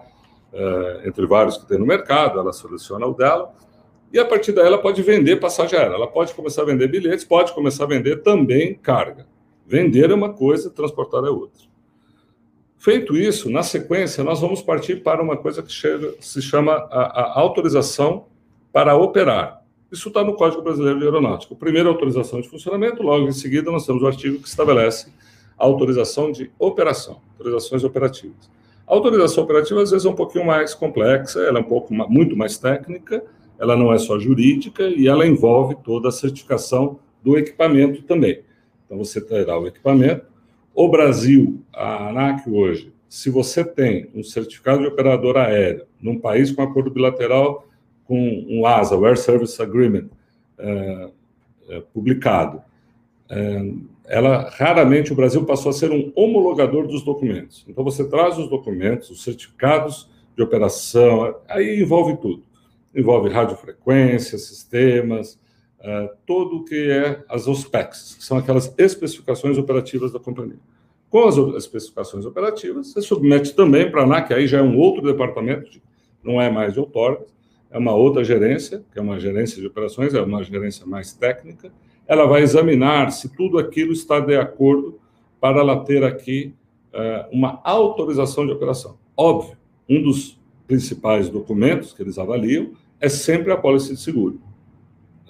Uh, 0.52 1.08
entre 1.08 1.26
vários 1.26 1.56
que 1.56 1.66
tem 1.66 1.78
no 1.78 1.86
mercado, 1.86 2.38
ela 2.38 2.52
seleciona 2.52 3.06
o 3.06 3.14
dela, 3.14 3.54
e 4.12 4.18
a 4.18 4.24
partir 4.24 4.52
daí 4.52 4.66
ela 4.66 4.76
pode 4.76 5.00
vender 5.00 5.36
passagem 5.36 5.78
aérea, 5.78 5.94
ela 5.94 6.06
pode 6.06 6.34
começar 6.34 6.62
a 6.62 6.64
vender 6.66 6.88
bilhetes, 6.88 7.24
pode 7.24 7.52
começar 7.54 7.84
a 7.84 7.86
vender 7.86 8.22
também 8.22 8.74
carga. 8.74 9.26
Vender 9.66 10.10
é 10.10 10.14
uma 10.14 10.34
coisa, 10.34 10.68
transportar 10.68 11.24
é 11.24 11.30
outra. 11.30 11.71
Feito 12.82 13.16
isso, 13.16 13.48
na 13.48 13.62
sequência, 13.62 14.24
nós 14.24 14.40
vamos 14.40 14.60
partir 14.60 15.04
para 15.04 15.22
uma 15.22 15.36
coisa 15.36 15.62
que 15.62 15.70
chega, 15.70 16.14
se 16.18 16.42
chama 16.42 16.72
a, 16.90 17.20
a 17.20 17.38
autorização 17.38 18.24
para 18.72 18.96
operar. 18.96 19.62
Isso 19.92 20.08
está 20.08 20.24
no 20.24 20.34
Código 20.34 20.62
Brasileiro 20.62 20.98
de 20.98 21.04
Aeronáutica. 21.04 21.54
Primeiro, 21.54 21.88
autorização 21.88 22.40
de 22.40 22.48
funcionamento, 22.48 23.00
logo 23.00 23.28
em 23.28 23.30
seguida, 23.30 23.70
nós 23.70 23.86
temos 23.86 24.02
o 24.02 24.06
artigo 24.08 24.40
que 24.40 24.48
estabelece 24.48 25.12
a 25.56 25.64
autorização 25.64 26.32
de 26.32 26.50
operação, 26.58 27.20
autorizações 27.38 27.84
operativas. 27.84 28.50
A 28.84 28.92
autorização 28.92 29.44
operativa, 29.44 29.80
às 29.80 29.92
vezes, 29.92 30.04
é 30.04 30.10
um 30.10 30.16
pouquinho 30.16 30.44
mais 30.44 30.74
complexa, 30.74 31.38
ela 31.38 31.60
é 31.60 31.62
um 31.62 31.68
pouco 31.68 31.94
muito 31.94 32.36
mais 32.36 32.58
técnica, 32.58 33.22
ela 33.60 33.76
não 33.76 33.92
é 33.92 33.98
só 33.98 34.18
jurídica 34.18 34.88
e 34.88 35.06
ela 35.06 35.24
envolve 35.24 35.76
toda 35.84 36.08
a 36.08 36.10
certificação 36.10 36.98
do 37.22 37.38
equipamento 37.38 38.02
também. 38.02 38.42
Então, 38.84 38.98
você 38.98 39.20
terá 39.20 39.56
o 39.56 39.68
equipamento, 39.68 40.31
o 40.74 40.88
Brasil, 40.88 41.60
a 41.72 42.08
ANAC 42.08 42.48
hoje, 42.48 42.92
se 43.08 43.28
você 43.28 43.62
tem 43.62 44.08
um 44.14 44.22
certificado 44.22 44.80
de 44.80 44.88
operador 44.88 45.36
aéreo 45.36 45.84
num 46.00 46.18
país 46.18 46.50
com 46.50 46.62
acordo 46.62 46.90
bilateral 46.90 47.68
com 48.04 48.46
um 48.48 48.66
ASA, 48.66 48.96
o 48.96 49.04
Air 49.04 49.18
Service 49.18 49.60
Agreement, 49.60 50.08
é, 50.58 51.10
é, 51.68 51.80
publicado, 51.92 52.62
é, 53.28 53.72
ela 54.06 54.50
raramente 54.50 55.12
o 55.12 55.16
Brasil 55.16 55.44
passou 55.44 55.70
a 55.70 55.72
ser 55.72 55.90
um 55.90 56.12
homologador 56.14 56.86
dos 56.86 57.02
documentos. 57.02 57.64
Então 57.68 57.84
você 57.84 58.08
traz 58.08 58.38
os 58.38 58.48
documentos, 58.48 59.10
os 59.10 59.22
certificados 59.22 60.08
de 60.36 60.42
operação, 60.42 61.36
aí 61.48 61.80
envolve 61.80 62.16
tudo. 62.16 62.42
Envolve 62.94 63.30
radiofrequência, 63.30 64.38
sistemas, 64.38 65.38
uh, 65.82 66.08
todo 66.24 66.56
o 66.56 66.64
que 66.64 66.90
é 66.90 67.22
as 67.28 67.46
OSPECs, 67.46 68.14
que 68.14 68.24
são 68.24 68.38
aquelas 68.38 68.72
especificações 68.78 69.58
operativas 69.58 70.12
da 70.12 70.18
companhia. 70.18 70.58
Com 71.10 71.28
as 71.28 71.36
especificações 71.36 72.24
operativas, 72.24 72.88
você 72.92 73.02
submete 73.02 73.54
também 73.54 73.90
para 73.90 74.00
a 74.00 74.04
ANAC, 74.04 74.32
aí 74.32 74.46
já 74.46 74.58
é 74.58 74.62
um 74.62 74.78
outro 74.78 75.02
departamento, 75.02 75.80
não 76.22 76.40
é 76.40 76.50
mais 76.50 76.72
de 76.72 76.80
outorga, 76.80 77.26
é 77.70 77.78
uma 77.78 77.94
outra 77.94 78.22
gerência, 78.22 78.82
que 78.92 78.98
é 78.98 79.02
uma 79.02 79.18
gerência 79.18 79.60
de 79.60 79.66
operações, 79.66 80.14
é 80.14 80.22
uma 80.22 80.42
gerência 80.42 80.86
mais 80.86 81.12
técnica. 81.12 81.72
Ela 82.06 82.26
vai 82.26 82.42
examinar 82.42 83.10
se 83.10 83.34
tudo 83.34 83.58
aquilo 83.58 83.92
está 83.92 84.20
de 84.20 84.36
acordo 84.36 85.00
para 85.40 85.60
ela 85.60 85.84
ter 85.84 86.04
aqui 86.04 86.54
uh, 86.92 87.28
uma 87.36 87.60
autorização 87.64 88.46
de 88.46 88.52
operação. 88.52 88.98
Óbvio, 89.16 89.56
um 89.88 90.02
dos 90.02 90.40
principais 90.66 91.28
documentos 91.28 91.92
que 91.92 92.02
eles 92.02 92.18
avaliam 92.18 92.72
é 93.00 93.08
sempre 93.08 93.52
a 93.52 93.56
pólice 93.56 93.94
de 93.94 94.00
seguro. 94.00 94.40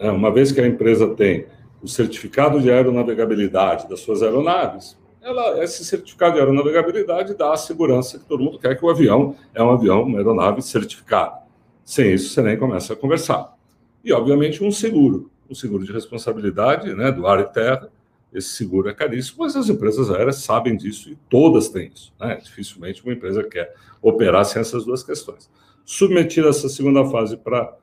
É, 0.03 0.11
uma 0.11 0.33
vez 0.33 0.51
que 0.51 0.61
a 0.61 0.67
empresa 0.67 1.07
tem 1.15 1.47
o 1.81 1.87
certificado 1.87 2.61
de 2.61 2.69
aeronavegabilidade 2.69 3.89
das 3.89 4.01
suas 4.01 4.21
aeronaves, 4.21 4.99
ela, 5.23 5.63
esse 5.63 5.85
certificado 5.85 6.35
de 6.35 6.41
aeronavegabilidade 6.41 7.35
dá 7.35 7.53
a 7.53 7.57
segurança 7.57 8.19
que 8.19 8.25
todo 8.25 8.43
mundo 8.43 8.59
quer 8.59 8.77
que 8.77 8.85
o 8.85 8.91
avião 8.91 9.37
é 9.55 9.63
um 9.63 9.71
avião, 9.71 10.03
uma 10.03 10.19
aeronave 10.19 10.61
certificada. 10.61 11.37
Sem 11.85 12.15
isso, 12.15 12.31
você 12.31 12.43
nem 12.43 12.59
começa 12.59 12.95
a 12.95 12.97
conversar. 12.97 13.57
E, 14.05 14.13
obviamente, 14.13 14.65
um 14.65 14.73
seguro, 14.73 15.31
um 15.49 15.55
seguro 15.55 15.85
de 15.85 15.93
responsabilidade 15.93 16.93
né, 16.97 17.13
do 17.13 17.25
ar 17.25 17.39
e 17.39 17.45
terra. 17.45 17.89
Esse 18.35 18.49
seguro 18.49 18.89
é 18.89 18.95
caríssimo, 18.95 19.45
mas 19.45 19.55
as 19.55 19.69
empresas 19.69 20.11
aéreas 20.11 20.39
sabem 20.39 20.77
disso 20.77 21.11
e 21.11 21.17
todas 21.31 21.69
têm 21.69 21.93
isso. 21.95 22.13
Né? 22.19 22.41
Dificilmente 22.43 23.05
uma 23.05 23.13
empresa 23.13 23.45
quer 23.45 23.73
operar 24.01 24.45
sem 24.47 24.61
essas 24.61 24.85
duas 24.85 25.05
questões. 25.05 25.49
Submetida 25.85 26.49
essa 26.49 26.69
segunda 26.69 27.05
fase 27.05 27.37
para 27.37 27.77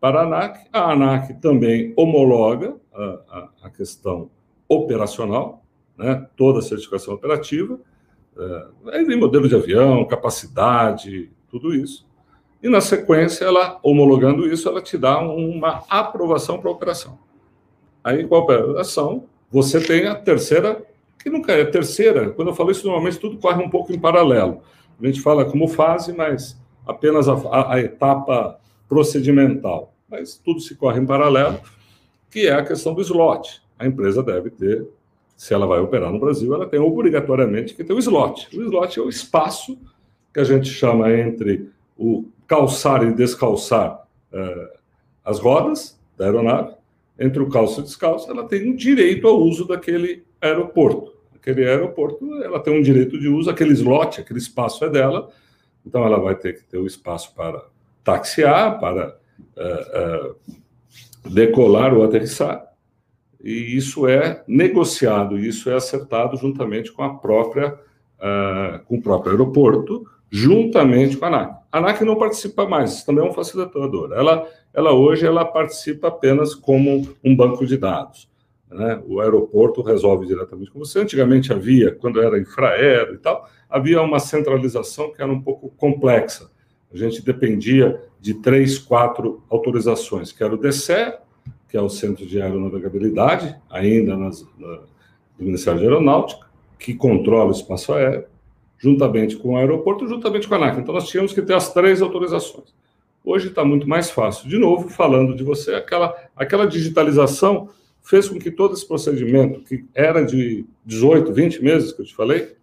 para 0.00 0.20
a 0.20 0.24
ANAC. 0.24 0.66
A 0.72 0.92
ANAC 0.92 1.34
também 1.40 1.92
homologa 1.96 2.76
a, 2.92 3.02
a, 3.02 3.48
a 3.64 3.70
questão 3.70 4.30
operacional, 4.68 5.64
né, 5.96 6.26
toda 6.36 6.58
a 6.58 6.62
certificação 6.62 7.14
operativa, 7.14 7.78
é, 8.38 8.66
aí 8.92 9.04
vem 9.04 9.18
modelo 9.18 9.48
de 9.48 9.54
avião, 9.54 10.04
capacidade, 10.04 11.30
tudo 11.48 11.74
isso. 11.74 12.06
E 12.62 12.68
na 12.68 12.80
sequência, 12.80 13.44
ela 13.44 13.78
homologando 13.82 14.46
isso, 14.46 14.68
ela 14.68 14.82
te 14.82 14.98
dá 14.98 15.18
uma 15.20 15.84
aprovação 15.88 16.58
para 16.58 16.68
a 16.68 16.72
operação. 16.72 17.18
Aí, 18.02 18.26
com 18.26 18.34
a 18.34 18.40
operação, 18.40 19.24
você 19.50 19.80
tem 19.80 20.06
a 20.06 20.14
terceira, 20.14 20.84
que 21.18 21.30
nunca 21.30 21.52
é 21.52 21.64
terceira. 21.64 22.30
Quando 22.30 22.48
eu 22.48 22.54
falo 22.54 22.70
isso, 22.70 22.86
normalmente 22.86 23.18
tudo 23.18 23.38
corre 23.38 23.62
um 23.62 23.70
pouco 23.70 23.92
em 23.92 23.98
paralelo. 23.98 24.60
A 25.00 25.06
gente 25.06 25.20
fala 25.20 25.44
como 25.44 25.68
fase, 25.68 26.12
mas 26.12 26.60
apenas 26.86 27.28
a, 27.28 27.34
a, 27.34 27.74
a 27.74 27.80
etapa 27.80 28.58
procedimental, 28.88 29.94
mas 30.08 30.36
tudo 30.36 30.60
se 30.60 30.74
corre 30.74 31.00
em 31.00 31.06
paralelo, 31.06 31.60
que 32.30 32.46
é 32.46 32.52
a 32.52 32.64
questão 32.64 32.94
do 32.94 33.02
slot. 33.02 33.62
A 33.78 33.86
empresa 33.86 34.22
deve 34.22 34.50
ter, 34.50 34.86
se 35.36 35.52
ela 35.52 35.66
vai 35.66 35.80
operar 35.80 36.12
no 36.12 36.20
Brasil, 36.20 36.54
ela 36.54 36.66
tem 36.66 36.80
obrigatoriamente 36.80 37.74
que 37.74 37.84
ter 37.84 37.92
o 37.92 37.98
slot. 37.98 38.48
O 38.56 38.62
slot 38.62 38.98
é 38.98 39.02
o 39.02 39.08
espaço 39.08 39.78
que 40.32 40.40
a 40.40 40.44
gente 40.44 40.68
chama 40.68 41.12
entre 41.12 41.70
o 41.96 42.26
calçar 42.46 43.02
e 43.02 43.12
descalçar 43.12 44.06
eh, 44.32 44.72
as 45.24 45.38
rodas 45.38 45.98
da 46.16 46.26
aeronave, 46.26 46.74
entre 47.18 47.42
o 47.42 47.48
calço 47.48 47.80
e 47.80 47.82
o 47.82 47.84
descalço, 47.84 48.30
ela 48.30 48.46
tem 48.46 48.70
um 48.70 48.76
direito 48.76 49.26
ao 49.26 49.40
uso 49.40 49.66
daquele 49.66 50.24
aeroporto. 50.40 51.14
Aquele 51.34 51.66
aeroporto, 51.66 52.42
ela 52.42 52.60
tem 52.60 52.78
um 52.78 52.82
direito 52.82 53.18
de 53.18 53.28
uso, 53.28 53.48
aquele 53.48 53.72
slot, 53.72 54.20
aquele 54.20 54.38
espaço 54.38 54.84
é 54.84 54.90
dela, 54.90 55.30
então 55.84 56.04
ela 56.04 56.18
vai 56.18 56.34
ter 56.34 56.54
que 56.54 56.64
ter 56.64 56.78
o 56.78 56.86
espaço 56.86 57.34
para 57.34 57.64
taxiar, 58.06 58.78
para 58.78 59.16
uh, 59.56 60.30
uh, 60.30 61.28
decolar 61.28 61.92
ou 61.92 62.04
aterrissar. 62.04 62.64
E 63.42 63.76
isso 63.76 64.06
é 64.06 64.44
negociado, 64.46 65.36
isso 65.36 65.68
é 65.68 65.74
acertado 65.74 66.36
juntamente 66.36 66.92
com 66.92 67.02
a 67.02 67.14
própria, 67.14 67.74
uh, 67.74 68.84
com 68.86 68.96
o 68.96 69.02
próprio 69.02 69.32
aeroporto, 69.32 70.06
juntamente 70.30 71.16
com 71.16 71.24
a 71.24 71.28
ANAC. 71.28 71.56
A 71.72 71.78
ANAC 71.78 72.04
não 72.04 72.16
participa 72.16 72.66
mais, 72.66 73.02
também 73.02 73.24
é 73.24 73.28
um 73.28 73.34
facilitador. 73.34 74.12
Ela, 74.12 74.46
ela 74.72 74.92
hoje 74.92 75.26
ela 75.26 75.44
participa 75.44 76.08
apenas 76.08 76.54
como 76.54 77.08
um 77.24 77.36
banco 77.36 77.66
de 77.66 77.76
dados. 77.76 78.28
Né? 78.70 79.00
O 79.06 79.20
aeroporto 79.20 79.82
resolve 79.82 80.26
diretamente 80.26 80.70
com 80.70 80.78
você. 80.78 81.00
Antigamente 81.00 81.52
havia, 81.52 81.92
quando 81.92 82.20
era 82.20 82.38
infraero 82.38 83.14
e 83.14 83.18
tal, 83.18 83.48
havia 83.68 84.00
uma 84.00 84.18
centralização 84.18 85.12
que 85.12 85.22
era 85.22 85.30
um 85.30 85.40
pouco 85.40 85.70
complexa 85.70 86.50
a 87.04 87.08
gente 87.08 87.24
dependia 87.24 88.02
de 88.20 88.34
três, 88.34 88.78
quatro 88.78 89.42
autorizações, 89.48 90.32
que 90.32 90.42
era 90.42 90.54
o 90.54 90.58
DCE, 90.58 91.14
que 91.68 91.76
é 91.76 91.80
o 91.80 91.88
Centro 91.88 92.26
de 92.26 92.40
Aeronavegabilidade, 92.40 93.56
ainda 93.70 94.16
nas, 94.16 94.46
na, 94.58 94.80
do 95.38 95.44
Ministério 95.44 95.80
de 95.80 95.86
Aeronáutica, 95.86 96.46
que 96.78 96.94
controla 96.94 97.48
o 97.48 97.52
espaço 97.52 97.92
aéreo, 97.92 98.24
juntamente 98.78 99.36
com 99.36 99.54
o 99.54 99.56
aeroporto, 99.56 100.06
juntamente 100.06 100.48
com 100.48 100.54
a 100.54 100.58
ANAC. 100.58 100.78
Então, 100.78 100.94
nós 100.94 101.08
tínhamos 101.08 101.32
que 101.32 101.42
ter 101.42 101.54
as 101.54 101.72
três 101.72 102.02
autorizações. 102.02 102.74
Hoje 103.24 103.48
está 103.48 103.64
muito 103.64 103.88
mais 103.88 104.10
fácil. 104.10 104.48
De 104.48 104.58
novo, 104.58 104.88
falando 104.88 105.34
de 105.34 105.42
você, 105.42 105.74
aquela, 105.74 106.14
aquela 106.36 106.66
digitalização 106.66 107.68
fez 108.02 108.28
com 108.28 108.38
que 108.38 108.52
todo 108.52 108.74
esse 108.74 108.86
procedimento, 108.86 109.60
que 109.62 109.84
era 109.92 110.24
de 110.24 110.64
18, 110.84 111.32
20 111.32 111.62
meses, 111.62 111.92
que 111.92 112.02
eu 112.02 112.06
te 112.06 112.14
falei, 112.14 112.55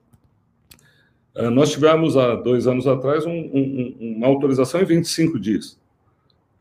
nós 1.52 1.72
tivemos 1.72 2.16
há 2.16 2.36
dois 2.36 2.68
anos 2.68 2.86
atrás 2.86 3.26
um, 3.26 3.32
um, 3.32 4.16
uma 4.18 4.28
autorização 4.28 4.82
em 4.82 4.86
25 4.86 5.40
dias, 5.40 5.80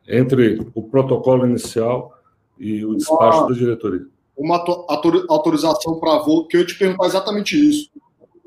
entre 0.09 0.67
o 0.75 0.83
protocolo 0.83 1.47
inicial 1.47 2.19
e 2.59 2.85
o 2.85 2.95
despacho 2.95 3.41
uma, 3.41 3.49
da 3.49 3.55
diretoria. 3.55 4.07
Uma 4.37 4.65
autorização 5.29 6.01
para 6.01 6.19
voo, 6.19 6.47
que 6.47 6.57
eu 6.57 6.61
ia 6.61 6.67
te 6.67 6.79
perguntar 6.79 7.07
exatamente 7.07 7.57
isso. 7.57 7.91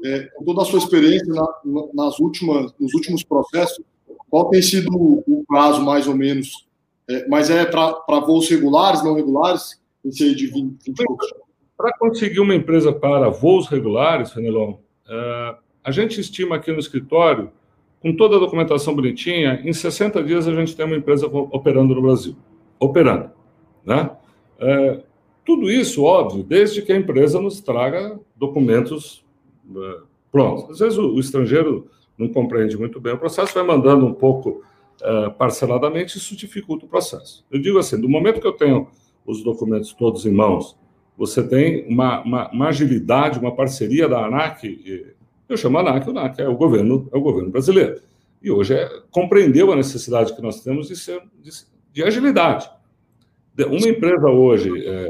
É, 0.03 0.23
com 0.35 0.43
toda 0.43 0.61
a 0.61 0.65
sua 0.65 0.79
experiência 0.79 1.33
na, 1.33 1.47
nas 1.93 2.19
últimas, 2.19 2.73
nos 2.79 2.93
últimos 2.93 3.23
processos, 3.23 3.83
qual 4.29 4.49
tem 4.49 4.61
sido 4.61 4.89
o 4.93 5.43
prazo, 5.47 5.81
mais 5.81 6.07
ou 6.07 6.15
menos? 6.15 6.65
É, 7.07 7.27
mas 7.27 7.49
é 7.49 7.65
para 7.65 8.19
voos 8.19 8.49
regulares, 8.49 9.03
não 9.03 9.13
regulares? 9.13 9.79
Esse 10.03 10.23
aí 10.23 10.35
de 10.35 10.47
20, 10.47 10.83
20 10.85 10.97
Para 11.77 11.91
conseguir 11.97 12.39
uma 12.39 12.55
empresa 12.55 12.91
para 12.91 13.29
voos 13.29 13.67
regulares, 13.67 14.31
Fenelon, 14.31 14.73
uh, 14.73 15.57
a 15.85 15.91
gente 15.91 16.19
estima 16.19 16.55
aqui 16.55 16.71
no 16.71 16.79
escritório, 16.79 17.51
com 18.01 18.15
toda 18.15 18.37
a 18.37 18.39
documentação 18.39 18.95
bonitinha, 18.95 19.61
em 19.63 19.71
60 19.71 20.23
dias 20.23 20.47
a 20.47 20.53
gente 20.53 20.75
tem 20.75 20.83
uma 20.83 20.95
empresa 20.95 21.27
operando 21.27 21.93
no 21.93 22.01
Brasil. 22.01 22.35
Operando. 22.79 23.29
Né? 23.85 24.09
Uh, 24.59 25.03
tudo 25.45 25.69
isso, 25.69 26.03
óbvio, 26.03 26.43
desde 26.43 26.81
que 26.81 26.91
a 26.91 26.97
empresa 26.97 27.39
nos 27.39 27.61
traga 27.61 28.19
documentos 28.35 29.23
uh, 29.69 30.07
prontos. 30.31 30.71
Às 30.71 30.79
vezes 30.79 30.97
o, 30.97 31.13
o, 31.13 31.19
estrangeiro 31.19 31.87
não 32.17 32.29
compreende 32.29 32.75
muito 32.75 32.99
bem 32.99 33.13
o 33.13 33.19
processo, 33.19 33.53
vai 33.53 33.63
mandando 33.63 34.07
um 34.07 34.13
pouco 34.13 34.63
parceladamente, 35.37 36.17
isso 36.17 36.37
dificulta 36.37 36.85
o 36.85 36.89
processo. 36.89 37.45
Eu 37.51 37.59
digo 37.59 37.77
assim, 37.77 37.99
do 37.99 38.07
momento 38.07 38.39
que 38.39 38.47
eu 38.47 38.53
tenho 38.53 38.87
os 39.25 39.43
documentos 39.43 39.91
todos 39.91 40.25
em 40.25 40.31
mãos, 40.31 40.77
você 41.17 41.45
tem 41.45 41.85
uma, 41.87 42.21
uma, 42.21 42.51
uma 42.51 42.67
agilidade, 42.69 43.39
uma 43.39 43.55
parceria 43.55 44.07
da 44.07 44.25
ANAC. 44.25 45.14
Eu 45.47 45.57
chamo 45.57 45.77
ANAC, 45.77 46.07
o 46.07 46.11
ANAC 46.11 46.41
é 46.41 46.47
o 46.47 46.55
governo, 46.55 47.07
é 47.13 47.17
o 47.17 47.21
governo 47.21 47.51
brasileiro. 47.51 48.01
E 48.41 48.51
hoje 48.51 48.73
é, 48.73 48.89
compreendeu 49.11 49.71
a 49.71 49.75
necessidade 49.75 50.35
que 50.35 50.41
nós 50.41 50.61
temos 50.61 50.87
de, 50.87 50.95
ser, 50.95 51.21
de, 51.41 51.51
de 51.93 52.03
agilidade. 52.03 52.69
Uma 53.57 53.87
empresa 53.87 54.27
hoje, 54.27 54.85
é, 54.85 55.07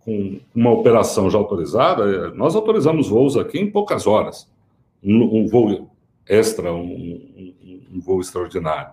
com 0.00 0.38
uma 0.54 0.70
operação 0.70 1.28
já 1.28 1.38
autorizada, 1.38 2.04
é, 2.04 2.34
nós 2.34 2.54
autorizamos 2.54 3.08
voos 3.08 3.36
aqui 3.36 3.58
em 3.58 3.70
poucas 3.70 4.06
horas. 4.06 4.48
Um, 5.02 5.40
um 5.40 5.46
voo 5.46 5.90
extra, 6.28 6.72
um, 6.72 6.80
um, 6.80 7.82
um 7.94 8.00
voo 8.00 8.20
extraordinário. 8.20 8.92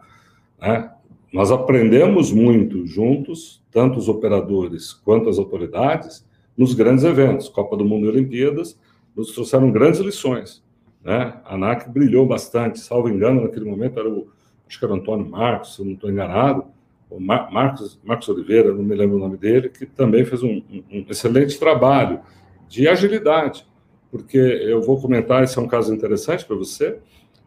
Né? 0.59 0.91
Nós 1.31 1.51
aprendemos 1.51 2.31
muito 2.31 2.85
juntos, 2.85 3.61
tanto 3.71 3.99
os 3.99 4.07
operadores 4.07 4.93
quanto 4.93 5.29
as 5.29 5.37
autoridades, 5.37 6.25
nos 6.57 6.73
grandes 6.73 7.03
eventos. 7.03 7.49
Copa 7.49 7.75
do 7.75 7.85
Mundo 7.85 8.05
e 8.05 8.09
Olimpíadas 8.09 8.77
nos 9.15 9.31
trouxeram 9.31 9.71
grandes 9.71 9.99
lições. 9.99 10.63
Né? 11.03 11.39
A 11.45 11.55
ANAC 11.55 11.89
brilhou 11.89 12.25
bastante, 12.25 12.79
salvo 12.79 13.09
engano, 13.09 13.41
naquele 13.41 13.65
momento 13.65 13.99
era 13.99 14.09
o, 14.09 14.27
acho 14.67 14.79
que 14.79 14.85
era 14.85 14.93
o 14.93 14.97
Antônio 14.97 15.29
Marcos, 15.29 15.75
se 15.75 15.81
eu 15.81 15.85
não 15.85 15.93
estou 15.93 16.09
enganado, 16.09 16.65
o 17.09 17.19
Mar 17.19 17.51
Marcos, 17.51 17.99
Marcos 18.03 18.27
Oliveira, 18.29 18.73
não 18.73 18.81
me 18.81 18.95
lembro 18.95 19.17
o 19.17 19.19
nome 19.19 19.37
dele, 19.37 19.69
que 19.69 19.85
também 19.85 20.25
fez 20.25 20.41
um, 20.41 20.61
um 20.91 21.05
excelente 21.09 21.59
trabalho 21.59 22.21
de 22.67 22.87
agilidade, 22.87 23.67
porque 24.09 24.37
eu 24.37 24.81
vou 24.81 24.99
comentar, 24.99 25.43
esse 25.43 25.57
é 25.57 25.61
um 25.61 25.67
caso 25.67 25.93
interessante 25.93 26.45
para 26.45 26.55
você, 26.55 26.97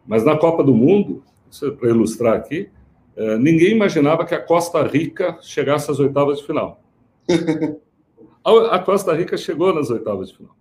mas 0.05 0.23
na 0.23 0.37
Copa 0.37 0.63
do 0.63 0.73
Mundo, 0.73 1.21
para 1.79 1.89
ilustrar 1.89 2.35
aqui, 2.35 2.69
é, 3.15 3.37
ninguém 3.37 3.71
imaginava 3.71 4.25
que 4.25 4.35
a 4.35 4.41
Costa 4.41 4.81
Rica 4.83 5.37
chegasse 5.41 5.89
às 5.89 5.99
oitavas 5.99 6.37
de 6.37 6.45
final. 6.45 6.81
a 8.71 8.79
Costa 8.79 9.13
Rica 9.13 9.35
chegou 9.35 9.73
nas 9.73 9.89
oitavas 9.89 10.29
de 10.29 10.37
final. 10.37 10.55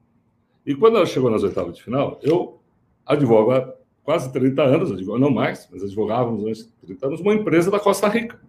E 0.66 0.74
quando 0.74 0.96
ela 0.96 1.06
chegou 1.06 1.30
nas 1.30 1.44
oitavas 1.44 1.76
de 1.76 1.82
final, 1.82 2.18
eu 2.22 2.58
advogo 3.06 3.52
há 3.52 3.72
quase 4.02 4.32
30 4.32 4.62
anos, 4.62 4.90
advogo, 4.90 5.18
não 5.18 5.30
mais, 5.30 5.68
mas 5.70 5.84
advogávamos 5.84 6.44
antes 6.44 6.66
de 6.66 6.72
30 6.86 7.06
anos, 7.06 7.20
uma 7.20 7.34
empresa 7.34 7.70
da 7.70 7.78
Costa 7.78 8.08
Rica. 8.08 8.40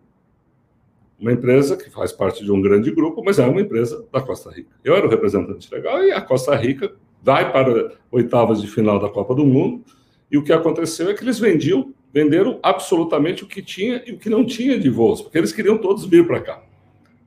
Uma 1.19 1.31
empresa 1.31 1.77
que 1.77 1.89
faz 1.89 2.11
parte 2.11 2.43
de 2.43 2.51
um 2.51 2.61
grande 2.61 2.91
grupo, 2.91 3.23
mas 3.23 3.37
é 3.39 3.45
uma 3.45 3.61
empresa 3.61 4.03
da 4.11 4.19
Costa 4.19 4.51
Rica. 4.51 4.69
Eu 4.83 4.95
era 4.95 5.05
o 5.05 5.09
representante 5.09 5.71
legal 5.71 6.03
e 6.03 6.11
a 6.11 6.21
Costa 6.21 6.55
Rica 6.55 6.93
vai 7.21 7.51
para 7.51 7.91
oitavas 8.11 8.61
de 8.61 8.67
final 8.67 8.99
da 8.99 9.09
Copa 9.09 9.33
do 9.35 9.45
Mundo. 9.45 9.83
E 10.29 10.37
o 10.37 10.43
que 10.43 10.53
aconteceu 10.53 11.09
é 11.09 11.13
que 11.13 11.23
eles 11.23 11.39
vendiam 11.39 11.93
venderam 12.13 12.59
absolutamente 12.63 13.43
o 13.43 13.47
que 13.47 13.61
tinha 13.61 14.01
e 14.05 14.13
o 14.13 14.17
que 14.17 14.29
não 14.29 14.43
tinha 14.45 14.79
de 14.79 14.89
voos, 14.89 15.21
porque 15.21 15.37
eles 15.37 15.51
queriam 15.51 15.77
todos 15.77 16.05
vir 16.05 16.25
para 16.25 16.39
cá. 16.39 16.63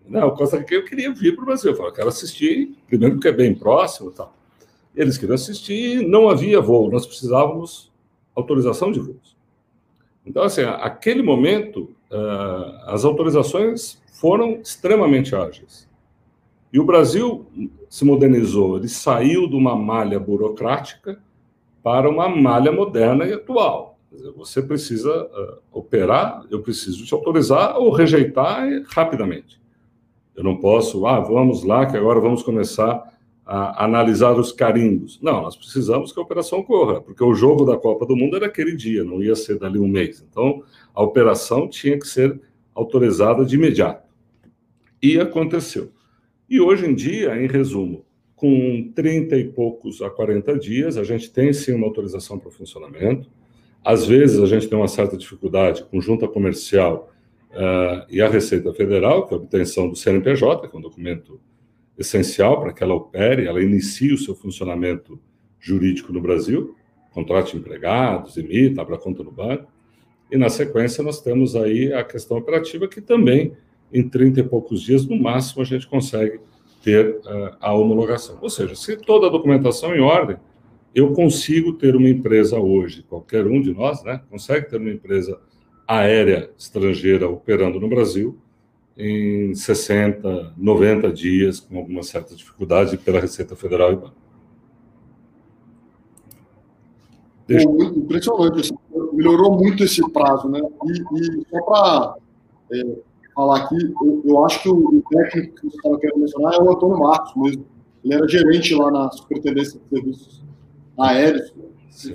Não, 0.09 0.29
o 0.29 0.33
Costa 0.33 0.59
Rica 0.59 0.83
queria 0.83 1.12
vir 1.12 1.37
para 1.37 1.42
o 1.42 1.46
Brasil. 1.46 1.70
Eu 1.70 1.76
falei, 1.76 1.92
quero 1.92 2.09
assistir, 2.09 2.76
primeiro 2.88 3.14
porque 3.14 3.29
é 3.29 3.33
bem 3.33 3.55
próximo 3.55 4.11
e 4.11 4.14
tal. 4.14 4.39
Eles 4.94 5.16
queriam 5.16 5.35
assistir 5.35 6.07
não 6.07 6.29
havia 6.29 6.61
voo, 6.61 6.90
nós 6.90 7.07
precisávamos 7.07 7.90
autorização 8.35 8.90
de 8.90 9.00
voos. 9.00 9.37
Então, 10.24 10.42
assim, 10.42 10.62
aquele 10.62 11.22
momento, 11.22 11.90
uh, 12.11 12.85
as 12.87 13.05
autorizações 13.05 14.00
foram 14.20 14.61
extremamente 14.61 15.35
ágeis. 15.35 15.88
E 16.72 16.79
o 16.79 16.85
Brasil 16.85 17.46
se 17.88 18.05
modernizou, 18.05 18.76
ele 18.76 18.88
saiu 18.88 19.48
de 19.48 19.57
uma 19.57 19.74
malha 19.74 20.20
burocrática 20.20 21.20
para 21.83 22.09
uma 22.09 22.29
malha 22.29 22.70
moderna 22.70 23.24
e 23.24 23.33
atual. 23.33 23.98
Você 24.37 24.61
precisa 24.61 25.24
uh, 25.24 25.59
operar, 25.72 26.44
eu 26.50 26.61
preciso 26.61 27.05
te 27.05 27.14
autorizar 27.14 27.76
ou 27.76 27.90
rejeitar 27.90 28.68
rapidamente. 28.88 29.61
Eu 30.37 30.44
não 30.44 30.57
posso, 30.57 31.07
ah, 31.07 31.20
vamos 31.20 31.64
lá, 31.64 31.87
que 31.87 31.96
agora 31.96 32.20
vamos 32.20 32.42
começar 32.42 33.10
a 33.52 33.84
analisar 33.84 34.38
os 34.38 34.52
carimbos. 34.52 35.18
Não, 35.20 35.42
nós 35.42 35.56
precisamos 35.56 36.12
que 36.12 36.20
a 36.20 36.22
operação 36.22 36.62
corra, 36.62 37.00
porque 37.00 37.24
o 37.24 37.34
jogo 37.34 37.64
da 37.64 37.76
Copa 37.76 38.06
do 38.06 38.14
Mundo 38.14 38.36
era 38.36 38.46
aquele 38.46 38.76
dia, 38.76 39.02
não 39.02 39.20
ia 39.20 39.34
ser 39.34 39.58
dali 39.58 39.76
um 39.76 39.88
mês. 39.88 40.24
Então, 40.30 40.62
a 40.94 41.02
operação 41.02 41.66
tinha 41.68 41.98
que 41.98 42.06
ser 42.06 42.40
autorizada 42.72 43.44
de 43.44 43.56
imediato. 43.56 44.08
E 45.02 45.18
aconteceu. 45.18 45.90
E 46.48 46.60
hoje 46.60 46.86
em 46.86 46.94
dia, 46.94 47.42
em 47.42 47.48
resumo, 47.48 48.04
com 48.36 48.88
30 48.94 49.36
e 49.36 49.48
poucos 49.48 50.00
a 50.00 50.08
40 50.08 50.56
dias, 50.56 50.96
a 50.96 51.02
gente 51.02 51.28
tem 51.32 51.52
sim 51.52 51.74
uma 51.74 51.88
autorização 51.88 52.38
para 52.38 52.50
o 52.50 52.52
funcionamento. 52.52 53.28
Às 53.84 54.06
vezes 54.06 54.40
a 54.40 54.46
gente 54.46 54.68
tem 54.68 54.78
uma 54.78 54.86
certa 54.86 55.16
dificuldade 55.16 55.82
com 55.90 56.00
junta 56.00 56.28
comercial 56.28 57.10
uh, 57.50 58.06
e 58.08 58.22
a 58.22 58.28
Receita 58.28 58.72
Federal, 58.72 59.26
que 59.26 59.34
é 59.34 59.36
a 59.36 59.40
obtenção 59.40 59.88
do 59.88 59.96
CNPJ, 59.96 60.68
que 60.68 60.76
é 60.76 60.78
um 60.78 60.82
documento 60.82 61.40
essencial 61.98 62.61
para 62.61 62.72
que 62.72 62.83
ela 62.83 62.94
opere, 62.94 63.46
ela 63.46 63.62
inicie 63.62 64.12
o 64.12 64.18
seu 64.18 64.35
funcionamento 64.35 65.20
jurídico 65.59 66.12
no 66.12 66.20
Brasil, 66.20 66.74
contrate 67.12 67.57
empregados, 67.57 68.37
emita, 68.37 68.81
abra 68.81 68.96
conta 68.96 69.22
no 69.22 69.31
banco. 69.31 69.70
E 70.31 70.37
na 70.37 70.48
sequência 70.48 71.03
nós 71.03 71.20
temos 71.20 71.57
aí 71.57 71.92
a 71.92 72.05
questão 72.05 72.38
operativa 72.38 72.88
que 72.88 73.00
também 73.00 73.53
em 73.92 74.09
30 74.09 74.40
e 74.40 74.42
poucos 74.44 74.83
dias, 74.83 75.05
no 75.05 75.20
máximo, 75.20 75.62
a 75.62 75.64
gente 75.64 75.87
consegue 75.88 76.40
ter 76.83 77.16
uh, 77.16 77.57
a 77.61 77.74
homologação. 77.74 78.38
Ou 78.40 78.48
seja, 78.48 78.74
se 78.74 78.96
toda 78.96 79.26
a 79.26 79.31
documentação 79.31 79.94
em 79.94 80.00
ordem, 80.00 80.37
eu 80.94 81.12
consigo 81.12 81.72
ter 81.74 81.94
uma 81.94 82.09
empresa 82.09 82.59
hoje, 82.59 83.03
qualquer 83.03 83.46
um 83.46 83.61
de 83.61 83.72
nós, 83.72 84.03
né, 84.03 84.20
consegue 84.31 84.68
ter 84.68 84.76
uma 84.81 84.90
empresa 84.90 85.38
aérea 85.87 86.50
estrangeira 86.57 87.29
operando 87.29 87.79
no 87.79 87.88
Brasil 87.88 88.40
em 89.00 89.54
60, 89.54 90.54
90 90.56 91.10
dias, 91.12 91.60
com 91.60 91.78
alguma 91.78 92.02
certa 92.02 92.34
dificuldade 92.34 92.98
pela 92.98 93.18
Receita 93.18 93.56
Federal 93.56 93.92
e 93.92 93.96
Banco. 93.96 94.20
Deixa... 97.46 97.68
Impressionante, 97.68 98.60
assim, 98.60 98.74
melhorou 99.12 99.56
muito 99.56 99.82
esse 99.82 100.06
prazo, 100.10 100.48
né? 100.48 100.60
E, 100.84 100.92
e 100.92 101.46
só 101.50 101.62
para 101.62 102.14
é, 102.72 102.98
falar 103.34 103.62
aqui, 103.62 103.76
eu, 104.02 104.22
eu, 104.24 104.44
acho 104.44 104.62
que 104.62 104.68
o, 104.68 105.02
técnico 105.10 105.54
que 105.56 105.62
você 105.62 105.76
estava 105.76 105.98
querendo 105.98 106.20
mencionar 106.20 106.54
é 106.54 106.58
o 106.58 106.70
Antônio 106.70 106.98
Marcos 106.98 107.34
mesmo. 107.36 107.66
Ele 108.04 108.14
era 108.14 108.28
gerente 108.28 108.74
lá 108.74 108.90
na 108.90 109.10
Superintendência 109.10 109.80
de 109.80 109.88
Serviços 109.88 110.44
aéreos, 110.98 111.52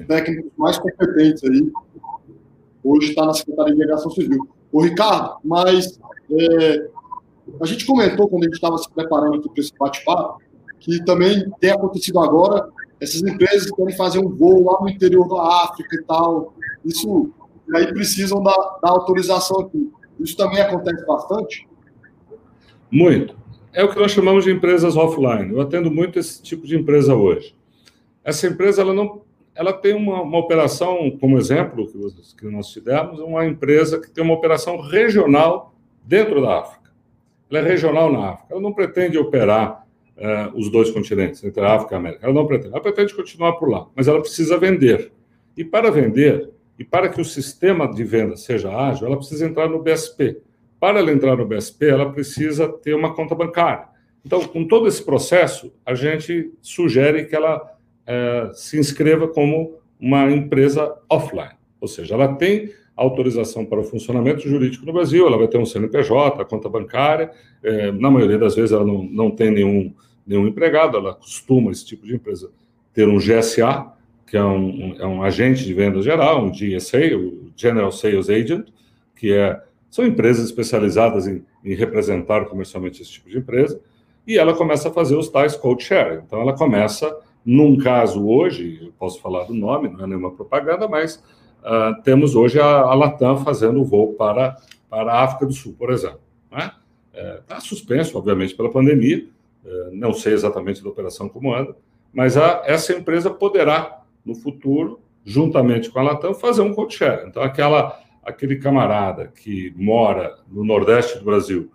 técnicos 0.08 0.52
mais 0.58 0.78
competentes 0.78 1.44
aí. 1.44 1.72
Hoje 2.84 3.10
está 3.10 3.26
na 3.26 3.34
Secretaria 3.34 3.76
de 3.76 3.84
Aviação 3.84 4.12
Civil. 4.12 4.48
O 4.72 4.82
Ricardo, 4.82 5.38
mas 5.44 6.00
é, 6.32 6.88
a 7.62 7.66
gente 7.66 7.86
comentou 7.86 8.28
quando 8.28 8.44
a 8.44 8.46
gente 8.46 8.56
estava 8.56 8.78
se 8.78 8.90
preparando 8.90 9.42
para 9.42 9.62
esse 9.62 9.72
bate-papo 9.78 10.42
que 10.80 11.04
também 11.04 11.50
tem 11.60 11.72
acontecido 11.72 12.20
agora 12.20 12.70
essas 13.00 13.22
empresas 13.22 13.70
que 13.70 13.76
querem 13.76 13.96
fazer 13.96 14.20
um 14.20 14.30
voo 14.30 14.64
lá 14.64 14.80
no 14.82 14.90
interior 14.90 15.28
da 15.28 15.64
África 15.64 15.96
e 15.96 16.04
tal. 16.04 16.54
Isso 16.84 17.32
aí 17.74 17.92
precisam 17.94 18.42
da, 18.42 18.52
da 18.82 18.90
autorização 18.90 19.62
aqui. 19.62 19.92
Isso 20.20 20.38
também 20.38 20.62
acontece 20.62 21.06
bastante? 21.06 21.68
Muito. 22.90 23.36
É 23.74 23.84
o 23.84 23.90
que 23.90 24.00
nós 24.00 24.12
chamamos 24.12 24.46
de 24.46 24.52
empresas 24.52 24.96
offline. 24.96 25.52
Eu 25.52 25.62
atendo 25.62 25.92
muito 25.92 26.18
esse 26.18 26.42
tipo 26.42 26.66
de 26.66 26.78
empresa 26.78 27.14
hoje. 27.14 27.54
Essa 28.24 28.48
empresa 28.48 28.82
ela 28.82 28.94
não, 28.94 29.22
ela 29.54 29.74
tem 29.74 29.94
uma, 29.94 30.22
uma 30.22 30.38
operação, 30.38 31.12
como 31.20 31.38
exemplo 31.38 31.86
que, 31.88 32.36
que 32.38 32.46
nós 32.46 32.70
tivemos, 32.70 33.20
uma 33.20 33.46
empresa 33.46 34.00
que 34.00 34.10
tem 34.10 34.24
uma 34.24 34.34
operação 34.34 34.80
regional 34.80 35.75
dentro 36.06 36.42
da 36.42 36.60
África. 36.60 36.92
Ela 37.50 37.60
é 37.60 37.72
regional 37.72 38.12
na 38.12 38.30
África. 38.32 38.54
Ela 38.54 38.62
não 38.62 38.74
pretende 38.74 39.18
operar 39.18 39.86
uh, 40.18 40.58
os 40.58 40.70
dois 40.70 40.90
continentes, 40.92 41.44
entre 41.44 41.64
a 41.64 41.76
África 41.76 41.94
e 41.94 41.96
a 41.96 42.00
América. 42.00 42.26
Ela 42.26 42.34
não 42.34 42.48
pretende. 42.48 42.74
Ela 42.74 42.82
pretende 42.82 43.14
continuar 43.14 43.54
por 43.54 43.70
lá, 43.70 43.88
mas 43.96 44.08
ela 44.08 44.22
precisa 44.22 44.58
vender. 44.58 45.12
E 45.56 45.64
para 45.64 45.92
vender, 45.92 46.50
e 46.78 46.84
para 46.84 47.10
que 47.10 47.22
o 47.22 47.26
sistema 47.26 47.88
de 47.92 48.04
venda 48.04 48.36
seja 48.36 48.76
ágil, 48.76 49.08
ela 49.08 49.18
precisa 49.18 49.46
entrar 49.46 49.70
no 49.70 49.82
BSP. 49.82 50.42
Para 50.80 51.00
ela 51.00 51.12
entrar 51.12 51.38
no 51.38 51.46
BSP, 51.46 51.88
ela 51.88 52.12
precisa 52.12 52.68
ter 52.68 52.94
uma 52.94 53.14
conta 53.14 53.34
bancária. 53.34 53.88
Então, 54.26 54.42
com 54.44 54.68
todo 54.68 54.88
esse 54.88 55.04
processo, 55.04 55.72
a 55.86 55.94
gente 55.94 56.52
sugere 56.62 57.26
que 57.26 57.36
ela 57.36 57.62
é, 58.06 58.50
se 58.54 58.78
inscreva 58.78 59.28
como 59.28 59.80
uma 60.00 60.30
empresa 60.32 60.96
offline. 61.10 61.56
Ou 61.80 61.88
seja, 61.88 62.16
ela 62.16 62.36
tem 62.36 62.72
autorização 62.96 63.66
para 63.66 63.80
o 63.80 63.84
funcionamento 63.84 64.48
jurídico 64.48 64.86
no 64.86 64.94
Brasil, 64.94 65.28
ela 65.28 65.38
vai 65.38 65.48
ter 65.48 65.58
um 65.58 65.66
CNPJ, 65.66 66.42
a 66.42 66.46
conta 66.46 66.70
bancária, 66.70 67.32
é, 67.62 67.92
na 67.92 68.10
maioria 68.10 68.38
das 68.38 68.56
vezes 68.56 68.72
ela 68.72 68.86
não, 68.86 69.04
não 69.04 69.32
tem 69.32 69.52
nenhum, 69.52 69.94
nenhum 70.26 70.48
empregado, 70.48 70.98
ela 70.98 71.14
costuma, 71.14 71.72
esse 71.72 71.86
tipo 71.86 72.06
de 72.06 72.16
empresa, 72.16 72.50
ter 72.94 73.08
um 73.08 73.18
GSA, 73.18 73.92
que 74.26 74.38
é 74.38 74.44
um, 74.44 74.96
é 74.98 75.06
um 75.06 75.22
agente 75.22 75.66
de 75.66 75.74
venda 75.74 76.02
geral, 76.02 76.46
um 76.46 76.52
GSA, 76.52 77.16
o 77.18 77.52
General 77.56 77.92
Sales 77.92 78.30
Agent, 78.30 78.68
que 79.16 79.34
é, 79.34 79.62
são 79.90 80.06
empresas 80.06 80.46
especializadas 80.46 81.28
em, 81.28 81.44
em 81.64 81.76
representar 81.76 82.46
comercialmente 82.46 83.02
esse 83.02 83.12
tipo 83.12 83.30
de 83.30 83.38
empresa, 83.38 83.80
e 84.26 84.38
ela 84.38 84.54
começa 84.54 84.90
a 84.90 84.92
fazer 84.92 85.16
os 85.16 85.30
tais 85.30 85.56
code 85.56 85.84
share. 85.84 86.22
Então, 86.26 86.42
ela 86.42 86.54
começa, 86.54 87.16
num 87.46 87.78
caso 87.78 88.26
hoje, 88.26 88.80
eu 88.82 88.92
posso 88.98 89.22
falar 89.22 89.44
do 89.44 89.54
nome, 89.54 89.90
não 89.90 90.04
é 90.04 90.08
nenhuma 90.08 90.32
propaganda, 90.32 90.88
mas 90.88 91.22
uh, 91.66 92.02
temos 92.04 92.36
hoje 92.36 92.60
a, 92.60 92.66
a 92.66 92.94
Latam 92.94 93.44
fazendo 93.44 93.84
voo 93.84 94.14
para, 94.14 94.56
para 94.90 95.12
a 95.12 95.24
África 95.24 95.46
do 95.46 95.54
Sul, 95.54 95.76
por 95.78 95.92
exemplo. 95.92 96.22
Está 96.46 96.66
né? 96.66 96.72
é, 97.14 97.40
tá 97.48 97.60
suspenso, 97.60 98.18
obviamente, 98.18 98.56
pela 98.56 98.72
pandemia, 98.72 99.26
é, 99.66 99.90
não 99.92 100.14
sei 100.14 100.34
exatamente 100.34 100.84
da 100.84 100.90
operação 100.90 101.28
como 101.28 101.54
anda, 101.54 101.76
mas 102.14 102.38
a, 102.38 102.62
essa 102.66 102.94
empresa 102.94 103.30
poderá 103.30 104.04
no 104.24 104.36
futuro, 104.36 105.00
juntamente 105.24 105.90
com 105.90 106.00
a 106.00 106.04
Latam, 106.04 106.34
fazer 106.34 106.62
um 106.62 106.74
code 106.74 106.96
share. 106.96 107.28
Então, 107.28 107.42
aquela, 107.42 108.00
aquele 108.24 108.58
camarada 108.58 109.28
que 109.28 109.74
mora 109.76 110.38
no 110.48 110.64
Nordeste 110.64 111.18
do 111.20 111.26
Brasil 111.26 111.72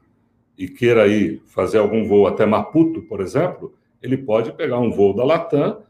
e 0.56 0.68
queira 0.68 1.08
ir 1.08 1.42
fazer 1.46 1.78
algum 1.78 2.06
voo 2.06 2.26
até 2.26 2.46
Maputo, 2.46 3.02
por 3.02 3.20
exemplo, 3.20 3.74
ele 4.02 4.16
pode 4.16 4.52
pegar 4.52 4.78
um 4.78 4.90
voo 4.90 5.14
da 5.14 5.24
Latam, 5.24 5.82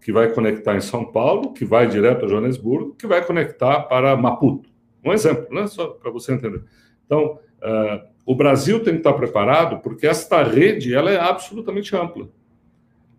que 0.00 0.12
vai 0.12 0.32
conectar 0.32 0.76
em 0.76 0.80
São 0.80 1.04
Paulo, 1.04 1.52
que 1.52 1.64
vai 1.64 1.86
direto 1.86 2.24
a 2.24 2.28
Joanesburgo, 2.28 2.94
que 2.94 3.06
vai 3.06 3.24
conectar 3.24 3.80
para 3.82 4.16
Maputo. 4.16 4.68
Um 5.04 5.12
exemplo, 5.12 5.46
né? 5.54 5.66
só 5.66 5.88
para 5.88 6.10
você 6.10 6.32
entender. 6.32 6.62
Então, 7.06 7.38
uh, 7.62 8.10
o 8.24 8.34
Brasil 8.34 8.82
tem 8.82 8.94
que 8.94 9.00
estar 9.00 9.12
preparado, 9.14 9.80
porque 9.82 10.06
esta 10.06 10.42
rede 10.42 10.94
ela 10.94 11.10
é 11.10 11.18
absolutamente 11.18 11.96
ampla. 11.96 12.28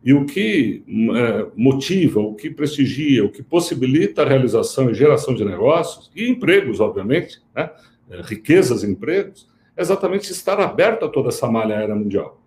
E 0.04 0.13
o 0.13 0.26
que 0.26 0.84
é, 1.15 1.47
motiva, 1.56 2.19
o 2.19 2.34
que 2.34 2.50
prestigia, 2.50 3.24
o 3.24 3.30
que 3.30 3.43
possibilita 3.43 4.24
a 4.24 4.26
realização 4.28 4.89
e 4.89 4.95
geração 4.95 5.36
de 5.36 5.45
negócios 5.45 6.12
e 6.15 6.28
empregos, 6.28 6.80
obviamente, 6.80 7.39
né? 7.56 7.69
É, 8.10 8.21
riquezas 8.21 8.84
e 8.84 8.88
empregos, 8.88 9.47
é 9.78 9.82
exatamente 9.82 10.32
estar 10.32 10.60
aberto 10.60 11.06
a 11.06 11.10
toda 11.10 11.30
essa 11.30 11.50
malha 11.50 11.78
aérea 11.78 11.95
mundial. 11.95 12.41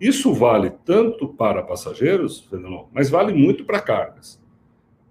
Isso 0.00 0.32
vale 0.32 0.70
tanto 0.84 1.28
para 1.28 1.62
passageiros, 1.62 2.40
Fernando, 2.50 2.88
mas 2.92 3.08
vale 3.08 3.32
muito 3.32 3.64
para 3.64 3.80
cargas. 3.80 4.40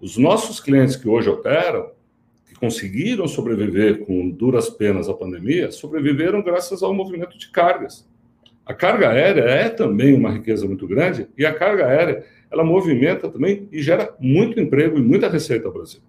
Os 0.00 0.18
nossos 0.18 0.60
clientes 0.60 0.96
que 0.96 1.08
hoje 1.08 1.30
operam, 1.30 1.90
que 2.46 2.54
conseguiram 2.54 3.26
sobreviver 3.26 4.04
com 4.04 4.28
duras 4.28 4.68
penas 4.68 5.08
à 5.08 5.14
pandemia, 5.14 5.70
sobreviveram 5.70 6.42
graças 6.42 6.82
ao 6.82 6.92
movimento 6.92 7.38
de 7.38 7.50
cargas. 7.50 8.06
A 8.66 8.74
carga 8.74 9.10
aérea 9.10 9.42
é 9.42 9.68
também 9.68 10.14
uma 10.14 10.30
riqueza 10.30 10.66
muito 10.66 10.86
grande 10.86 11.28
e 11.36 11.44
a 11.44 11.54
carga 11.54 11.86
aérea 11.86 12.24
ela 12.50 12.64
movimenta 12.64 13.28
também 13.28 13.68
e 13.72 13.82
gera 13.82 14.14
muito 14.18 14.60
emprego 14.60 14.98
e 14.98 15.02
muita 15.02 15.28
receita 15.28 15.66
ao 15.66 15.72
Brasil. 15.72 16.00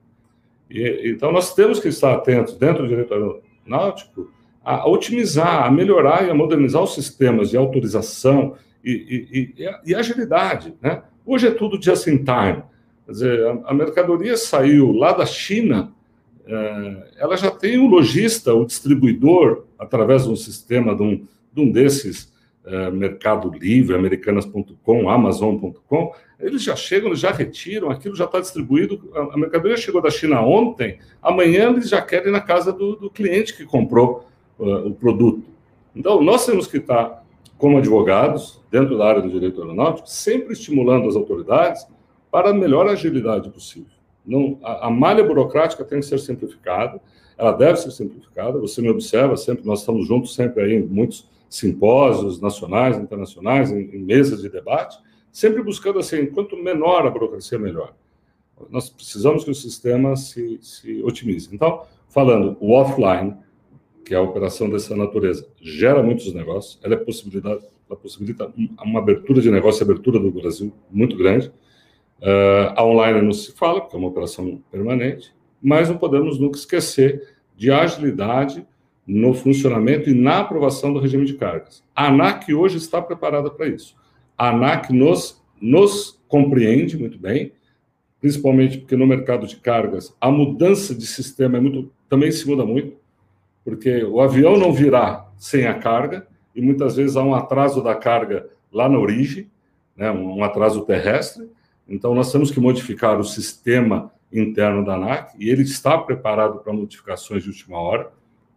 E, 0.69 1.11
então 1.11 1.31
nós 1.31 1.53
temos 1.53 1.79
que 1.79 1.87
estar 1.87 2.13
atentos 2.13 2.55
dentro 2.57 2.83
do 2.83 2.89
direito 2.89 3.13
aeronáutico 3.13 4.31
a 4.63 4.87
otimizar, 4.89 5.65
a 5.65 5.71
melhorar 5.71 6.25
e 6.25 6.29
a 6.29 6.33
modernizar 6.33 6.81
os 6.81 6.95
sistemas 6.95 7.49
de 7.49 7.57
autorização 7.57 8.55
e, 8.91 9.53
e, 9.57 9.91
e, 9.91 9.95
agilidade. 9.95 10.73
Né? 10.81 11.01
Hoje 11.25 11.47
é 11.47 11.51
tudo 11.51 11.81
just 11.81 12.07
in 12.07 12.17
time. 12.17 12.63
Quer 13.05 13.11
dizer, 13.11 13.61
a, 13.65 13.73
mercadoria 13.73 14.37
saiu 14.37 14.91
lá 14.91 15.11
da 15.11 15.25
China, 15.25 15.91
é, 16.45 17.11
ela 17.17 17.35
já 17.35 17.49
tem 17.51 17.77
o 17.77 17.87
lojista, 17.87 18.53
o 18.53 18.65
distribuidor, 18.65 19.65
através 19.79 20.23
de 20.23 20.29
um 20.29 20.35
sistema, 20.35 20.95
de 20.95 21.03
um, 21.03 21.27
de 21.53 21.61
um 21.61 21.71
desses 21.71 22.33
eh, 22.67 22.89
Mercado 22.89 23.51
Livre, 23.55 23.95
Americanas.com, 23.95 25.07
Amazon.com, 25.07 26.15
eles 26.39 26.63
já 26.63 26.75
chegam, 26.75 27.09
eles 27.09 27.19
já 27.19 27.29
retiram, 27.29 27.91
aquilo 27.91 28.15
já 28.15 28.25
está 28.25 28.39
distribuído. 28.39 29.07
A, 29.13 29.37
mercadoria 29.37 29.77
chegou 29.77 30.01
da 30.01 30.09
China 30.09 30.41
ontem, 30.41 30.97
amanhã 31.21 31.69
eles 31.69 31.87
já 31.87 32.01
querem 32.01 32.31
na 32.31 32.41
casa 32.41 32.73
do, 32.73 32.95
do 32.95 33.07
cliente 33.07 33.55
que 33.55 33.65
comprou 33.65 34.27
uh, 34.57 34.87
o 34.87 34.95
produto. 34.95 35.43
Então, 35.95 36.23
nós 36.23 36.43
temos 36.43 36.65
que 36.65 36.77
estar, 36.77 37.23
como 37.57 37.77
advogados, 37.77 38.61
dentro 38.69 38.97
da 38.97 39.05
área 39.05 39.21
do 39.21 39.29
direito 39.29 39.61
aeronáutico, 39.61 40.09
sempre 40.09 40.53
estimulando 40.53 41.07
as 41.07 41.15
autoridades 41.15 41.87
para 42.29 42.49
a 42.49 42.53
melhor 42.53 42.87
agilidade 42.87 43.49
possível. 43.49 43.95
Não, 44.25 44.57
a, 44.63 44.87
a 44.87 44.89
malha 44.89 45.23
burocrática 45.23 45.85
tem 45.85 45.99
que 45.99 46.05
ser 46.05 46.19
simplificada, 46.19 46.99
ela 47.37 47.51
deve 47.51 47.79
ser 47.79 47.91
simplificada. 47.91 48.59
Você 48.59 48.81
me 48.81 48.89
observa 48.89 49.37
sempre, 49.37 49.65
nós 49.65 49.79
estamos 49.79 50.07
juntos 50.07 50.33
sempre 50.33 50.63
aí 50.63 50.73
em 50.73 50.83
muitos 50.83 51.29
simpósios 51.49 52.41
nacionais, 52.41 52.97
internacionais, 52.97 53.71
em, 53.71 53.95
em 53.95 53.99
mesas 53.99 54.41
de 54.41 54.49
debate, 54.49 54.97
sempre 55.31 55.61
buscando 55.61 55.99
assim, 55.99 56.25
quanto 56.25 56.57
menor 56.57 57.05
a 57.05 57.09
burocracia, 57.09 57.59
melhor. 57.59 57.93
Nós 58.69 58.89
precisamos 58.89 59.43
que 59.43 59.51
o 59.51 59.55
sistema 59.55 60.15
se, 60.15 60.59
se 60.61 61.03
otimize. 61.03 61.49
Então, 61.53 61.83
falando, 62.07 62.57
o 62.59 62.71
offline, 62.71 63.35
que 64.05 64.13
é 64.13 64.17
a 64.17 64.21
operação 64.21 64.69
dessa 64.69 64.95
natureza, 64.95 65.47
gera 65.59 66.01
muitos 66.03 66.31
negócios, 66.33 66.79
ela, 66.83 66.93
é 66.93 66.97
possibilidade, 66.97 67.65
ela 67.89 67.99
possibilita 67.99 68.51
uma 68.83 68.99
abertura 68.99 69.41
de 69.41 69.49
negócio, 69.49 69.83
abertura 69.83 70.19
do 70.19 70.31
Brasil 70.31 70.71
muito 70.91 71.17
grande. 71.17 71.47
Uh, 72.21 72.71
a 72.75 72.85
online 72.85 73.21
não 73.21 73.33
se 73.33 73.51
fala, 73.51 73.81
porque 73.81 73.95
é 73.95 73.99
uma 73.99 74.07
operação 74.07 74.61
permanente, 74.71 75.33
mas 75.61 75.89
não 75.89 75.97
podemos 75.97 76.39
nunca 76.39 76.57
esquecer 76.57 77.35
de 77.57 77.71
agilidade 77.71 78.65
no 79.07 79.33
funcionamento 79.33 80.09
e 80.09 80.13
na 80.13 80.39
aprovação 80.39 80.93
do 80.93 80.99
regime 80.99 81.25
de 81.25 81.33
cargas. 81.33 81.83
A 81.95 82.07
ANAC 82.07 82.53
hoje 82.53 82.77
está 82.77 83.01
preparada 83.01 83.49
para 83.49 83.67
isso. 83.67 83.95
A 84.37 84.49
ANAC 84.49 84.93
nos, 84.93 85.43
nos 85.59 86.21
compreende 86.27 86.97
muito 86.97 87.17
bem, 87.17 87.53
principalmente 88.19 88.79
porque 88.79 88.95
no 88.95 89.05
mercado 89.05 89.47
de 89.47 89.57
cargas 89.57 90.15
a 90.19 90.31
mudança 90.31 90.93
de 90.93 91.05
sistema 91.05 91.57
é 91.57 91.61
muito, 91.61 91.91
também 92.09 92.31
se 92.31 92.47
muda 92.47 92.65
muito, 92.65 92.97
porque 93.65 94.03
o 94.03 94.21
avião 94.21 94.55
não 94.55 94.71
virá 94.71 95.27
sem 95.37 95.65
a 95.65 95.73
carga 95.73 96.27
e 96.55 96.61
muitas 96.61 96.95
vezes 96.95 97.17
há 97.17 97.23
um 97.23 97.33
atraso 97.33 97.83
da 97.83 97.95
carga 97.95 98.47
lá 98.71 98.87
na 98.87 98.99
origem, 98.99 99.49
né, 99.97 100.11
um 100.11 100.43
atraso 100.43 100.85
terrestre. 100.85 101.49
Então 101.89 102.13
nós 102.13 102.31
temos 102.31 102.51
que 102.51 102.59
modificar 102.59 103.19
o 103.19 103.23
sistema 103.23 104.11
interno 104.31 104.85
da 104.85 104.93
ANAC 104.93 105.35
e 105.39 105.49
ele 105.49 105.63
está 105.63 105.97
preparado 105.97 106.59
para 106.59 106.71
modificações 106.71 107.43
de 107.43 107.49
última 107.49 107.79
hora 107.79 108.11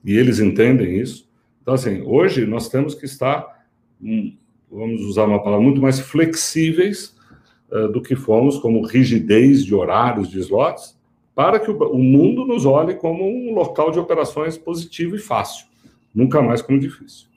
e 0.05 0.17
eles 0.17 0.39
entendem 0.39 0.99
isso. 0.99 1.27
Então, 1.63 1.75
assim, 1.75 2.03
hoje 2.03 2.47
nós 2.47 2.69
temos 2.69 2.95
que 2.95 3.05
estar, 3.05 3.65
hum, 4.01 4.37
vamos 4.71 5.03
usar 5.03 5.25
uma 5.25 5.43
palavra, 5.43 5.65
muito 5.65 5.81
mais 5.81 6.01
flexíveis 6.01 7.15
uh, 7.71 7.89
do 7.89 8.01
que 8.01 8.17
fomos, 8.17 8.59
como 8.59 8.87
rigidez 8.87 9.65
de 9.65 9.75
horários, 9.75 10.31
de 10.31 10.39
slots, 10.41 10.98
para 11.39 11.61
que 11.61 11.71
o, 11.71 11.99
mundo 11.99 12.45
nos 12.45 12.67
olhe 12.67 12.97
como 12.97 13.23
um 13.25 13.55
local 13.55 13.93
de 13.93 13.99
operações 14.01 14.59
positivo 14.59 15.15
e 15.15 15.21
fácil, 15.21 15.67
nunca 16.13 16.43
mais 16.43 16.61
como 16.61 16.81
difícil. 16.81 17.29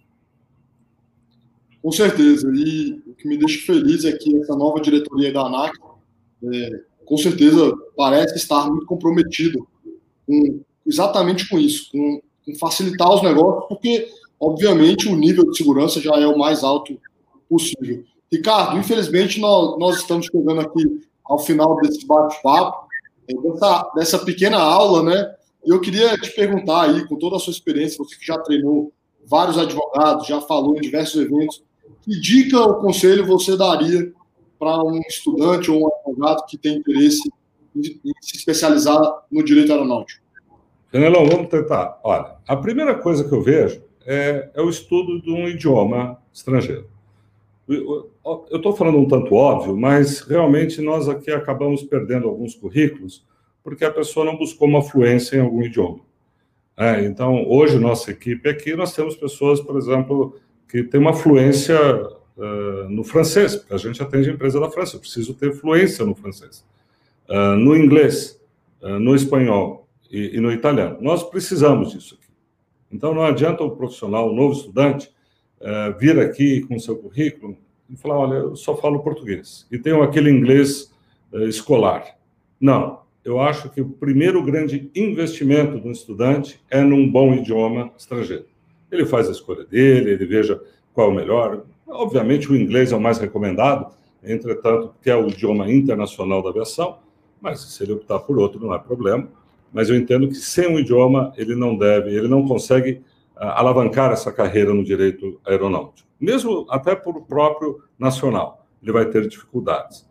Com 1.83 1.91
certeza. 1.91 2.51
E 2.51 2.99
o 3.05 3.13
que 3.13 3.27
me 3.27 3.37
deixa 3.37 3.63
feliz 3.63 4.03
é 4.03 4.11
que 4.13 4.35
essa 4.37 4.55
nova 4.55 4.81
diretoria 4.81 5.31
da 5.31 5.41
ANAC, 5.41 5.77
é, 6.51 6.81
com 7.05 7.15
certeza, 7.15 7.71
parece 7.95 8.37
estar 8.37 8.67
muito 8.71 8.87
comprometida 8.87 9.59
com, 10.25 10.61
exatamente 10.83 11.47
com 11.47 11.59
isso, 11.59 11.91
com 11.91 12.23
em 12.47 12.57
facilitar 12.57 13.07
os 13.13 13.21
negócios, 13.21 13.65
porque, 13.69 14.09
obviamente, 14.39 15.07
o 15.07 15.15
nível 15.15 15.47
de 15.51 15.55
segurança 15.55 16.01
já 16.01 16.15
é 16.15 16.25
o 16.25 16.39
mais 16.39 16.63
alto 16.63 16.99
possível. 17.47 18.03
Ricardo, 18.33 18.79
infelizmente, 18.79 19.39
nós, 19.39 19.77
nós 19.77 19.97
estamos 19.97 20.25
chegando 20.25 20.61
aqui 20.61 21.01
ao 21.23 21.37
final 21.37 21.75
desse 21.81 22.03
bate-papo, 22.07 22.89
dessa, 23.41 23.91
dessa 23.96 24.20
pequena 24.20 24.58
aula, 24.58 25.04
né? 25.04 25.36
Eu 25.65 25.80
queria 25.80 26.17
te 26.17 26.32
perguntar 26.32 26.84
aí, 26.84 27.08
com 27.08 27.15
toda 27.17 27.36
a 27.36 27.39
sua 27.39 27.52
experiência, 27.52 27.98
você 27.98 28.15
que 28.15 28.26
já 28.26 28.38
treinou 28.39 28.91
vários 29.26 29.58
advogados, 29.58 30.28
já 30.28 30.41
falou 30.41 30.76
em 30.76 30.82
diversos 30.82 31.22
eventos. 31.22 31.63
Que 32.02 32.20
dica 32.20 32.60
ou 32.60 32.76
conselho 32.76 33.26
você 33.26 33.56
daria 33.56 34.12
para 34.58 34.84
um 34.84 35.00
estudante 35.08 35.70
ou 35.70 35.84
um 35.84 35.88
advogado 35.88 36.46
que 36.48 36.58
tem 36.58 36.78
interesse 36.78 37.32
em 37.76 38.13
se 38.22 38.38
especializar 38.38 39.24
no 39.32 39.44
direito 39.44 39.72
aeronáutico? 39.72 40.22
Fenelon, 40.89 41.26
vamos 41.30 41.48
tentar. 41.48 42.00
Olha, 42.04 42.36
a 42.48 42.58
primeira 42.58 42.96
coisa 42.96 43.24
que 43.24 43.34
eu 43.34 43.41
vejo 43.41 43.82
é, 44.06 44.50
é 44.54 44.62
o 44.62 44.70
estudo 44.70 45.22
de 45.22 45.32
um 45.32 45.48
idioma 45.48 46.22
estrangeiro. 46.34 46.90
Eu 47.73 48.57
estou 48.57 48.75
falando 48.75 48.97
um 48.97 49.07
tanto 49.07 49.34
óbvio, 49.34 49.75
mas 49.75 50.21
realmente 50.21 50.81
nós 50.81 51.07
aqui 51.07 51.31
acabamos 51.31 51.84
perdendo 51.84 52.27
alguns 52.27 52.55
currículos 52.55 53.25
porque 53.63 53.86
a 53.86 53.91
pessoa 53.91 54.25
não 54.25 54.38
buscou 54.38 54.67
uma 54.67 54.81
fluência 54.81 55.38
em 55.38 55.41
algum 55.41 55.62
idioma. 55.62 55.99
É, 56.75 57.03
então, 57.03 57.47
hoje, 57.47 57.77
nossa 57.77 58.12
equipe 58.12 58.49
aqui, 58.49 58.75
nós 58.75 58.93
temos 58.93 59.15
pessoas, 59.15 59.60
por 59.62 59.77
exemplo, 59.77 60.36
que 60.67 60.84
têm 60.84 60.99
uma 60.99 61.13
fluência 61.13 61.77
uh, 62.38 62.89
no 62.89 63.03
francês, 63.03 63.55
porque 63.55 63.73
a 63.73 63.77
gente 63.77 64.01
atende 64.01 64.29
a 64.29 64.34
empresa 64.34 64.60
da 64.60 64.69
França, 64.69 64.95
eu 64.95 64.99
preciso 64.99 65.34
ter 65.34 65.53
fluência 65.53 66.05
no 66.05 66.15
francês. 66.15 66.65
Uh, 67.29 67.55
no 67.55 67.77
inglês, 67.77 68.41
uh, 68.81 68.99
no 68.99 69.15
espanhol 69.15 69.88
e, 70.10 70.38
e, 70.38 70.39
no 70.39 70.51
italiano. 70.51 70.97
Nós 71.01 71.23
precisamos 71.23 71.91
disso 71.91 72.17
aqui. 72.19 72.31
Então, 72.91 73.13
não 73.13 73.23
adianta 73.23 73.63
o 73.63 73.71
profissional, 73.71 74.29
o 74.29 74.36
novo 74.36 74.53
estudante, 74.53 75.12
vir 76.00 76.19
aqui 76.19 76.62
com 76.62 76.80
seu 76.80 76.95
currículo 76.95 77.58
e 77.89 77.95
falar: 77.95 78.17
olha, 78.17 78.36
eu 78.36 78.56
só 78.56 78.76
falo 78.76 79.04
português 79.04 79.67
e 79.71 79.78
tenho 79.78 80.02
aquele 80.02 80.30
inglês 80.30 80.91
escolar. 81.47 82.17
Não, 82.60 83.02
eu 83.24 83.39
acho 83.39 83.69
que 83.69 83.82
o 83.82 83.89
primeiro 83.89 84.43
grande 84.43 84.89
investimento 84.95 85.78
do 85.78 85.91
estudante 85.91 86.60
é 86.69 86.82
num 86.82 87.10
bom 87.10 87.34
idioma 87.34 87.91
estrangeiro. 87.97 88.45
Ele 88.91 89.06
faz 89.06 89.28
a 89.28 89.32
escolha 89.32 89.63
dele, 89.63 90.12
ele 90.12 90.26
veja 90.26 90.62
qual 90.93 91.10
é 91.10 91.12
o 91.12 91.15
melhor. 91.15 91.63
Obviamente, 91.88 92.52
o 92.52 92.56
inglês 92.56 92.91
é 92.91 92.95
o 92.95 93.02
mais 93.02 93.19
recomendado, 93.19 93.93
entretanto, 94.24 94.93
que 95.02 95.10
é 95.10 95.15
o 95.15 95.28
idioma 95.28 95.71
internacional 95.71 96.41
da 96.41 96.50
aviação, 96.50 96.97
mas 97.39 97.62
se 97.62 97.84
ele 97.84 97.93
optar 97.93 98.19
por 98.19 98.39
outro, 98.39 98.60
não 98.60 98.74
é 98.74 98.80
problema. 98.80 99.28
Mas 99.71 99.89
eu 99.89 99.95
entendo 99.95 100.28
que 100.28 100.36
sem 100.36 100.67
um 100.67 100.80
idioma, 100.80 101.32
ele 101.38 101.56
não 101.56 101.78
deve, 101.78 102.10
ele 102.10 102.28
não 102.28 102.47
consegue 102.47 102.93
uh, 102.93 103.02
alavancar 103.47 104.12
essa 104.12 104.32
carreira 104.32 104.73
no 104.73 104.84
direito 104.84 105.39
aeronáutico. 105.45 106.08
Mesmo 106.19 106.67
até 106.69 106.95
por 106.95 107.25
próprio 107.25 107.84
nacional, 107.97 108.67
ele 108.82 108.91
vai 108.91 109.06
ter 109.06 109.27
dificuldades. 109.27 110.10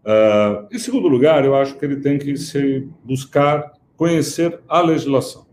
Uh, 0.00 0.66
em 0.72 0.78
segundo 0.78 1.06
lugar, 1.08 1.44
eu 1.44 1.54
acho 1.54 1.76
que 1.76 1.84
ele 1.84 1.96
tem 1.96 2.18
que 2.18 2.36
se 2.36 2.88
buscar 3.04 3.72
conhecer 3.96 4.60
a 4.66 4.80
legislação. 4.80 5.46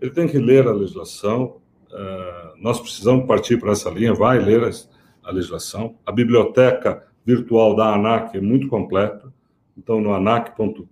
Ele 0.00 0.10
tem 0.10 0.28
que 0.28 0.38
ler 0.38 0.66
a 0.68 0.72
legislação. 0.72 1.56
Uh, 1.90 2.62
nós 2.62 2.78
precisamos 2.78 3.26
partir 3.26 3.58
para 3.58 3.72
essa 3.72 3.88
linha. 3.88 4.12
Vai 4.12 4.38
ler 4.38 4.62
a, 4.62 4.70
a, 5.28 5.32
legislação. 5.32 5.96
A 6.04 6.12
biblioteca 6.12 7.06
virtual 7.24 7.74
da 7.74 7.94
ANAC 7.94 8.36
é 8.36 8.40
muito 8.40 8.68
completa. 8.68 9.32
Então, 9.76 9.98
no 10.00 10.12
anac.gov.br 10.12 10.86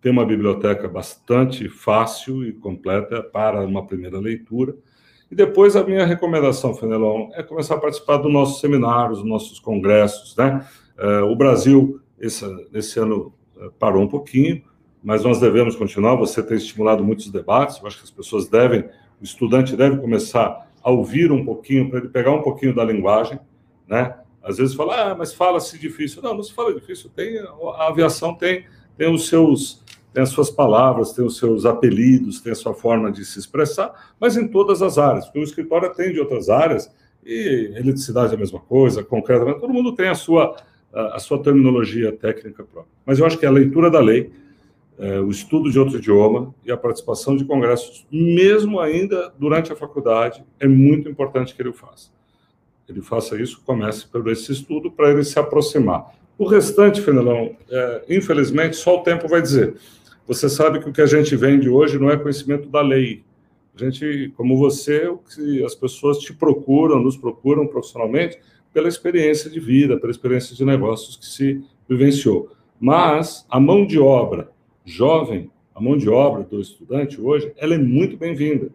tem 0.00 0.10
uma 0.10 0.24
biblioteca 0.24 0.88
bastante 0.88 1.68
fácil 1.68 2.44
e 2.44 2.52
completa 2.52 3.22
para 3.22 3.64
uma 3.66 3.86
primeira 3.86 4.18
leitura. 4.18 4.74
E 5.30 5.34
depois 5.34 5.76
a 5.76 5.84
minha 5.84 6.04
recomendação, 6.04 6.74
Fenelon, 6.74 7.28
é 7.34 7.42
começar 7.42 7.76
a 7.76 7.78
participar 7.78 8.16
dos 8.16 8.32
nossos 8.32 8.60
seminários, 8.60 9.18
dos 9.18 9.28
nossos 9.28 9.60
congressos, 9.60 10.34
né? 10.36 10.66
Uh, 10.98 11.24
o 11.24 11.36
Brasil, 11.36 12.00
esse, 12.18 12.44
esse 12.74 12.98
ano, 12.98 13.32
uh, 13.56 13.70
parou 13.78 14.02
um 14.02 14.08
pouquinho, 14.08 14.62
mas 15.02 15.22
nós 15.22 15.38
devemos 15.38 15.76
continuar. 15.76 16.16
Você 16.16 16.42
tem 16.42 16.56
estimulado 16.56 17.04
muitos 17.04 17.30
debates, 17.30 17.78
eu 17.80 17.86
acho 17.86 17.98
que 17.98 18.04
as 18.04 18.10
pessoas 18.10 18.48
devem, 18.48 18.80
o 19.20 19.24
estudante 19.24 19.76
deve 19.76 19.98
começar 19.98 20.68
a 20.82 20.90
ouvir 20.90 21.30
um 21.30 21.44
pouquinho, 21.44 21.90
para 21.90 22.00
ele 22.00 22.08
pegar 22.08 22.32
um 22.32 22.42
pouquinho 22.42 22.74
da 22.74 22.82
linguagem, 22.82 23.38
né? 23.86 24.16
Às 24.42 24.56
vezes 24.56 24.74
fala, 24.74 25.12
ah, 25.12 25.14
mas 25.14 25.34
fala-se 25.34 25.78
difícil. 25.78 26.22
Não, 26.22 26.34
não 26.34 26.42
se 26.42 26.52
fala 26.52 26.74
difícil, 26.74 27.10
tem, 27.14 27.38
a 27.38 27.86
aviação 27.86 28.34
tem, 28.34 28.64
tem 28.96 29.12
os 29.12 29.28
seus 29.28 29.84
tem 30.12 30.22
as 30.22 30.30
suas 30.30 30.50
palavras, 30.50 31.12
tem 31.12 31.24
os 31.24 31.36
seus 31.36 31.64
apelidos, 31.64 32.40
tem 32.40 32.52
a 32.52 32.56
sua 32.56 32.74
forma 32.74 33.10
de 33.12 33.24
se 33.24 33.38
expressar, 33.38 34.14
mas 34.18 34.36
em 34.36 34.48
todas 34.48 34.82
as 34.82 34.98
áreas, 34.98 35.26
porque 35.26 35.38
o 35.38 35.44
escritório 35.44 35.88
atende 35.88 36.18
outras 36.18 36.48
áreas, 36.48 36.90
e 37.24 37.72
eletricidade 37.76 38.32
é 38.32 38.36
a 38.36 38.38
mesma 38.38 38.60
coisa, 38.60 39.04
concretamente, 39.04 39.60
todo 39.60 39.72
mundo 39.72 39.94
tem 39.94 40.08
a 40.08 40.14
sua, 40.14 40.56
a, 40.92 41.18
sua 41.18 41.42
terminologia 41.42 42.12
técnica 42.12 42.64
própria. 42.64 42.92
Mas 43.04 43.18
eu 43.18 43.26
acho 43.26 43.38
que 43.38 43.46
a 43.46 43.50
leitura 43.50 43.90
da 43.90 44.00
lei, 44.00 44.32
é, 44.98 45.20
o 45.20 45.30
estudo 45.30 45.70
de 45.70 45.78
outro 45.78 45.98
idioma 45.98 46.54
e 46.64 46.72
a 46.72 46.76
participação 46.76 47.36
de 47.36 47.44
congressos, 47.44 48.06
mesmo 48.10 48.80
ainda 48.80 49.32
durante 49.38 49.72
a 49.72 49.76
faculdade, 49.76 50.42
é 50.58 50.66
muito 50.66 51.08
importante 51.08 51.54
que 51.54 51.62
ele 51.62 51.72
faça. 51.72 52.10
Ele 52.88 53.00
faça 53.00 53.40
isso, 53.40 53.62
comece 53.64 54.06
por 54.08 54.26
esse 54.28 54.50
estudo, 54.50 54.90
para 54.90 55.10
ele 55.10 55.22
se 55.22 55.38
aproximar. 55.38 56.12
O 56.36 56.46
restante, 56.46 57.02
Fenelão, 57.02 57.54
é, 57.70 58.04
infelizmente, 58.08 58.74
só 58.76 58.98
o 58.98 59.02
tempo 59.02 59.28
vai 59.28 59.42
dizer. 59.42 59.74
Você 60.30 60.48
sabe 60.48 60.78
que 60.78 60.88
o 60.88 60.92
que 60.92 61.00
a 61.00 61.06
gente 61.06 61.34
vende 61.34 61.68
hoje 61.68 61.98
não 61.98 62.08
é 62.08 62.16
conhecimento 62.16 62.68
da 62.68 62.80
lei. 62.80 63.24
A 63.74 63.84
gente, 63.84 64.32
como 64.36 64.56
você, 64.56 65.12
as 65.66 65.74
pessoas 65.74 66.18
te 66.18 66.32
procuram, 66.32 67.00
nos 67.00 67.16
procuram 67.16 67.66
profissionalmente 67.66 68.38
pela 68.72 68.86
experiência 68.86 69.50
de 69.50 69.58
vida, 69.58 69.98
pela 69.98 70.12
experiência 70.12 70.54
de 70.54 70.64
negócios 70.64 71.16
que 71.16 71.26
se 71.26 71.64
vivenciou. 71.88 72.48
Mas 72.78 73.44
a 73.50 73.58
mão 73.58 73.84
de 73.84 73.98
obra 73.98 74.52
jovem, 74.84 75.50
a 75.74 75.80
mão 75.80 75.96
de 75.96 76.08
obra 76.08 76.44
do 76.44 76.60
estudante 76.60 77.20
hoje, 77.20 77.52
ela 77.56 77.74
é 77.74 77.78
muito 77.78 78.16
bem-vinda, 78.16 78.68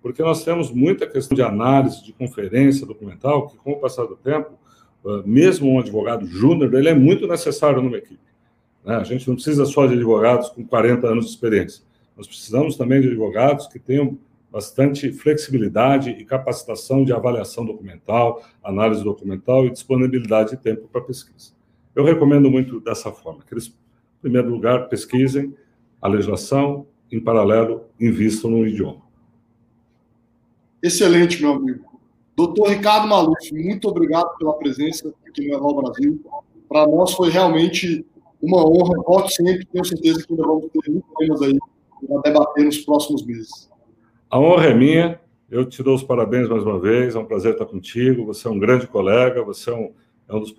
porque 0.00 0.22
nós 0.22 0.42
temos 0.42 0.70
muita 0.70 1.06
questão 1.06 1.34
de 1.36 1.42
análise, 1.42 2.02
de 2.02 2.14
conferência 2.14 2.86
documental, 2.86 3.48
que 3.48 3.58
com 3.58 3.72
o 3.72 3.76
passar 3.78 4.06
do 4.06 4.16
tempo, 4.16 4.52
ah, 5.04 5.22
mesmo 5.26 5.72
um 5.72 5.78
advogado 5.78 6.24
júnior, 6.24 6.72
ele 6.72 6.88
é 6.88 6.94
muito 6.94 7.26
necessário 7.26 7.82
numa 7.82 7.98
equipe. 7.98 8.31
Né? 8.84 8.96
A 8.96 9.04
gente 9.04 9.28
não 9.28 9.34
precisa 9.34 9.64
só 9.64 9.86
de 9.86 9.94
advogados 9.94 10.48
com 10.50 10.64
40 10.66 11.06
anos 11.06 11.26
de 11.26 11.30
experiência. 11.30 11.82
Nós 12.16 12.26
precisamos 12.26 12.76
também 12.76 13.00
de 13.00 13.08
advogados 13.08 13.66
que 13.66 13.78
tenham 13.78 14.18
bastante 14.50 15.10
flexibilidade 15.12 16.10
e 16.10 16.24
capacitação 16.24 17.04
de 17.04 17.12
avaliação 17.12 17.64
documental, 17.64 18.42
análise 18.62 19.02
documental 19.02 19.64
e 19.64 19.70
disponibilidade 19.70 20.50
de 20.50 20.56
tempo 20.58 20.86
para 20.88 21.00
pesquisa. 21.00 21.52
Eu 21.94 22.04
recomendo 22.04 22.50
muito 22.50 22.78
dessa 22.80 23.10
forma, 23.10 23.42
que 23.46 23.54
eles, 23.54 23.68
em 23.68 24.20
primeiro 24.20 24.50
lugar, 24.50 24.88
pesquisem 24.88 25.54
a 26.00 26.08
legislação, 26.08 26.86
em 27.10 27.18
paralelo, 27.18 27.84
invistam 27.98 28.50
no 28.50 28.66
idioma. 28.66 29.02
Excelente, 30.82 31.40
meu 31.40 31.52
amigo. 31.52 31.84
Doutor 32.36 32.70
Ricardo 32.70 33.06
Maluf, 33.06 33.52
muito 33.52 33.88
obrigado 33.88 34.36
pela 34.36 34.54
presença 34.54 35.12
aqui 35.26 35.48
no 35.48 35.54
Eval 35.54 35.76
Brasil. 35.76 36.20
Para 36.68 36.86
nós 36.86 37.12
foi 37.12 37.30
realmente 37.30 38.04
uma 38.42 38.66
honra, 38.66 39.00
voto 39.06 39.30
sempre, 39.30 39.64
tenho 39.66 39.84
certeza 39.84 40.26
que 40.26 40.32
ainda 40.32 40.44
vamos 40.44 40.66
ter 40.72 40.90
muitos 40.90 41.10
temas 41.16 41.42
aí 41.42 41.58
para 42.06 42.20
debater 42.22 42.64
nos 42.64 42.78
próximos 42.78 43.24
meses. 43.24 43.70
A 44.28 44.38
honra 44.38 44.66
é 44.66 44.74
minha, 44.74 45.20
eu 45.48 45.64
te 45.64 45.82
dou 45.82 45.94
os 45.94 46.02
parabéns 46.02 46.48
mais 46.48 46.64
uma 46.64 46.78
vez, 46.80 47.14
é 47.14 47.18
um 47.18 47.24
prazer 47.24 47.52
estar 47.52 47.66
contigo, 47.66 48.26
você 48.26 48.48
é 48.48 48.50
um 48.50 48.58
grande 48.58 48.86
colega, 48.86 49.44
você 49.44 49.70
é 49.70 49.74
um, 49.74 49.92
é 50.28 50.34
um 50.34 50.40
dos 50.40 50.54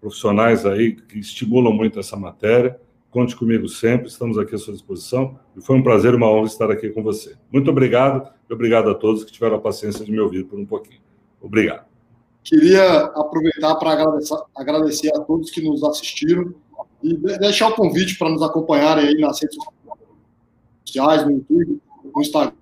profissionais 0.00 0.64
aí 0.64 0.94
que 0.94 1.18
estimulam 1.18 1.72
muito 1.72 1.98
essa 1.98 2.16
matéria, 2.16 2.78
conte 3.10 3.34
comigo 3.34 3.68
sempre, 3.68 4.08
estamos 4.08 4.38
aqui 4.38 4.54
à 4.54 4.58
sua 4.58 4.74
disposição, 4.74 5.38
e 5.56 5.60
foi 5.60 5.76
um 5.76 5.82
prazer 5.82 6.12
e 6.12 6.16
uma 6.16 6.30
honra 6.30 6.46
estar 6.46 6.70
aqui 6.70 6.90
com 6.90 7.02
você. 7.02 7.34
Muito 7.50 7.70
obrigado, 7.70 8.28
e 8.48 8.52
obrigado 8.52 8.90
a 8.90 8.94
todos 8.94 9.24
que 9.24 9.32
tiveram 9.32 9.56
a 9.56 9.60
paciência 9.60 10.04
de 10.04 10.12
me 10.12 10.20
ouvir 10.20 10.44
por 10.44 10.58
um 10.58 10.66
pouquinho. 10.66 11.00
Obrigado. 11.40 11.86
Queria 12.44 13.04
aproveitar 13.04 13.74
para 13.76 13.92
agradecer, 13.92 14.36
agradecer 14.54 15.16
a 15.16 15.20
todos 15.20 15.50
que 15.50 15.62
nos 15.62 15.82
assistiram, 15.82 16.52
e 17.04 17.38
deixar 17.38 17.68
o 17.68 17.74
convite 17.74 18.16
para 18.16 18.30
nos 18.30 18.42
acompanharem 18.42 19.06
aí 19.06 19.20
nas 19.20 19.40
redes 19.40 19.58
sociais, 20.86 21.24
no 21.24 21.32
YouTube, 21.32 21.80
no 22.14 22.22
Instagram 22.22 22.54